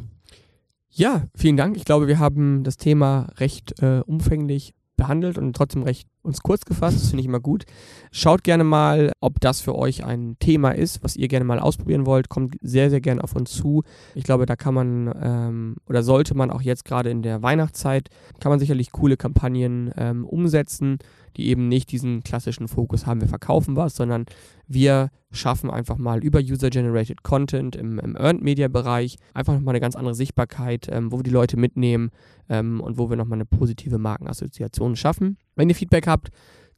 Ja, 0.91 1.25
vielen 1.35 1.57
Dank. 1.57 1.77
Ich 1.77 1.85
glaube, 1.85 2.07
wir 2.07 2.19
haben 2.19 2.63
das 2.65 2.77
Thema 2.77 3.29
recht 3.39 3.81
äh, 3.83 4.01
umfänglich 4.07 4.75
behandelt 4.97 5.39
und 5.39 5.55
trotzdem 5.55 5.83
recht 5.83 6.09
uns 6.25 6.41
kurz 6.41 6.65
gefasst. 6.65 6.97
Das 6.97 7.09
finde 7.09 7.21
ich 7.21 7.27
immer 7.27 7.41
gut. 7.41 7.65
Schaut 8.11 8.45
gerne 8.45 8.65
mal, 8.65 9.13
ob 9.21 9.41
das 9.41 9.61
für 9.61 9.75
euch 9.75 10.05
ein 10.05 10.37
Thema 10.41 10.71
ist, 10.71 11.05
was 11.05 11.17
ihr 11.17 11.29
gerne 11.29 11.45
mal 11.45 11.59
ausprobieren 11.59 12.07
wollt. 12.07 12.29
Kommt 12.29 12.57
sehr, 12.61 12.91
sehr 12.91 13.01
gerne 13.01 13.23
auf 13.23 13.37
uns 13.37 13.53
zu. 13.53 13.83
Ich 14.15 14.25
glaube, 14.25 14.47
da 14.47 14.57
kann 14.57 14.75
man 14.75 15.15
ähm, 15.21 15.77
oder 15.89 16.03
sollte 16.03 16.35
man 16.35 16.51
auch 16.51 16.63
jetzt 16.63 16.85
gerade 16.85 17.11
in 17.11 17.23
der 17.23 17.43
Weihnachtszeit, 17.43 18.09
kann 18.41 18.51
man 18.51 18.59
sicherlich 18.59 18.93
coole 18.93 19.17
Kampagnen 19.17 19.93
ähm, 19.97 20.25
umsetzen, 20.25 20.99
die 21.37 21.49
eben 21.49 21.69
nicht 21.69 21.93
diesen 21.93 22.23
klassischen 22.23 22.69
Fokus 22.69 23.07
haben, 23.07 23.21
wir 23.21 23.29
verkaufen 23.29 23.77
was, 23.77 23.97
sondern 23.97 24.27
wir 24.67 25.11
schaffen 25.31 25.71
einfach 25.71 25.99
mal 25.99 26.23
über 26.23 26.41
User-Generated 26.41 27.23
Content 27.23 27.77
im, 27.77 27.99
im 27.99 28.17
Earned 28.17 28.43
Media 28.43 28.69
Bereich 28.69 29.17
einfach 29.35 29.55
nochmal 29.55 29.73
eine 29.73 29.81
ganz 29.81 29.97
andere 29.97 30.15
Sichtbarkeit, 30.15 30.89
ähm, 30.91 31.13
wo 31.13 31.19
wir 31.19 31.25
die 31.25 31.31
Leute 31.31 31.57
mitnehmen 31.57 32.11
ähm, 32.49 32.81
und 32.81 32.99
wo 32.99 33.11
wir 33.11 33.17
nochmal 33.17 33.39
eine 33.39 33.47
positive 33.47 33.99
Markenassoziation 33.99 34.97
schaffen. 34.97 35.37
Wenn 35.57 35.69
ihr 35.69 35.75
Feedback 35.75 36.07
habt 36.07 36.31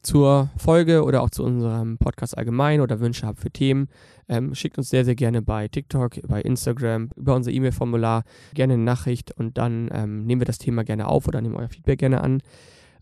zur 0.02 0.50
Folge 0.56 1.02
oder 1.02 1.22
auch 1.22 1.30
zu 1.30 1.42
unserem 1.42 1.98
Podcast 1.98 2.38
allgemein 2.38 2.80
oder 2.80 3.00
Wünsche 3.00 3.26
habt 3.26 3.40
für 3.40 3.50
Themen, 3.50 3.88
ähm, 4.28 4.54
schickt 4.54 4.78
uns 4.78 4.88
sehr, 4.88 5.04
sehr 5.04 5.16
gerne 5.16 5.42
bei 5.42 5.68
TikTok, 5.68 6.20
bei 6.28 6.40
Instagram, 6.42 7.10
über 7.16 7.34
unser 7.34 7.50
E-Mail-Formular 7.50 8.22
gerne 8.54 8.74
eine 8.74 8.84
Nachricht 8.84 9.32
und 9.32 9.58
dann 9.58 9.88
ähm, 9.92 10.24
nehmen 10.24 10.40
wir 10.40 10.46
das 10.46 10.58
Thema 10.58 10.84
gerne 10.84 11.08
auf 11.08 11.26
oder 11.26 11.40
nehmen 11.40 11.56
euer 11.56 11.68
Feedback 11.68 11.98
gerne 11.98 12.20
an. 12.20 12.40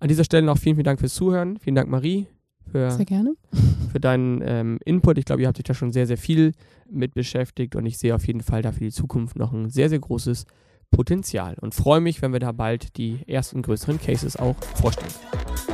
An 0.00 0.08
dieser 0.08 0.24
Stelle 0.24 0.44
noch 0.44 0.58
vielen, 0.58 0.76
vielen 0.76 0.84
Dank 0.84 1.00
fürs 1.00 1.14
Zuhören. 1.14 1.58
Vielen 1.58 1.76
Dank, 1.76 1.88
Marie, 1.88 2.26
für, 2.70 2.90
sehr 2.90 3.04
gerne. 3.04 3.34
für 3.92 4.00
deinen 4.00 4.42
ähm, 4.44 4.78
Input. 4.84 5.18
Ich 5.18 5.24
glaube, 5.24 5.42
ihr 5.42 5.48
habt 5.48 5.58
euch 5.58 5.64
da 5.64 5.74
schon 5.74 5.92
sehr, 5.92 6.06
sehr 6.06 6.18
viel 6.18 6.52
mit 6.90 7.14
beschäftigt 7.14 7.76
und 7.76 7.86
ich 7.86 7.98
sehe 7.98 8.14
auf 8.14 8.26
jeden 8.26 8.40
Fall 8.40 8.62
da 8.62 8.72
für 8.72 8.80
die 8.80 8.90
Zukunft 8.90 9.36
noch 9.36 9.52
ein 9.52 9.70
sehr, 9.70 9.88
sehr 9.88 10.00
großes 10.00 10.44
Potenzial 10.90 11.56
und 11.60 11.74
freue 11.74 12.00
mich, 12.00 12.22
wenn 12.22 12.32
wir 12.32 12.40
da 12.40 12.52
bald 12.52 12.96
die 12.96 13.20
ersten 13.26 13.62
größeren 13.62 14.00
Cases 14.00 14.36
auch 14.36 14.56
vorstellen. 14.76 15.12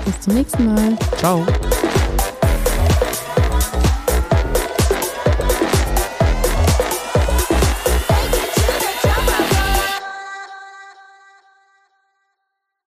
Bis 0.04 0.20
zum 0.20 0.34
nächsten 0.34 0.64
Mal. 0.64 0.96
Ciao. 1.18 1.46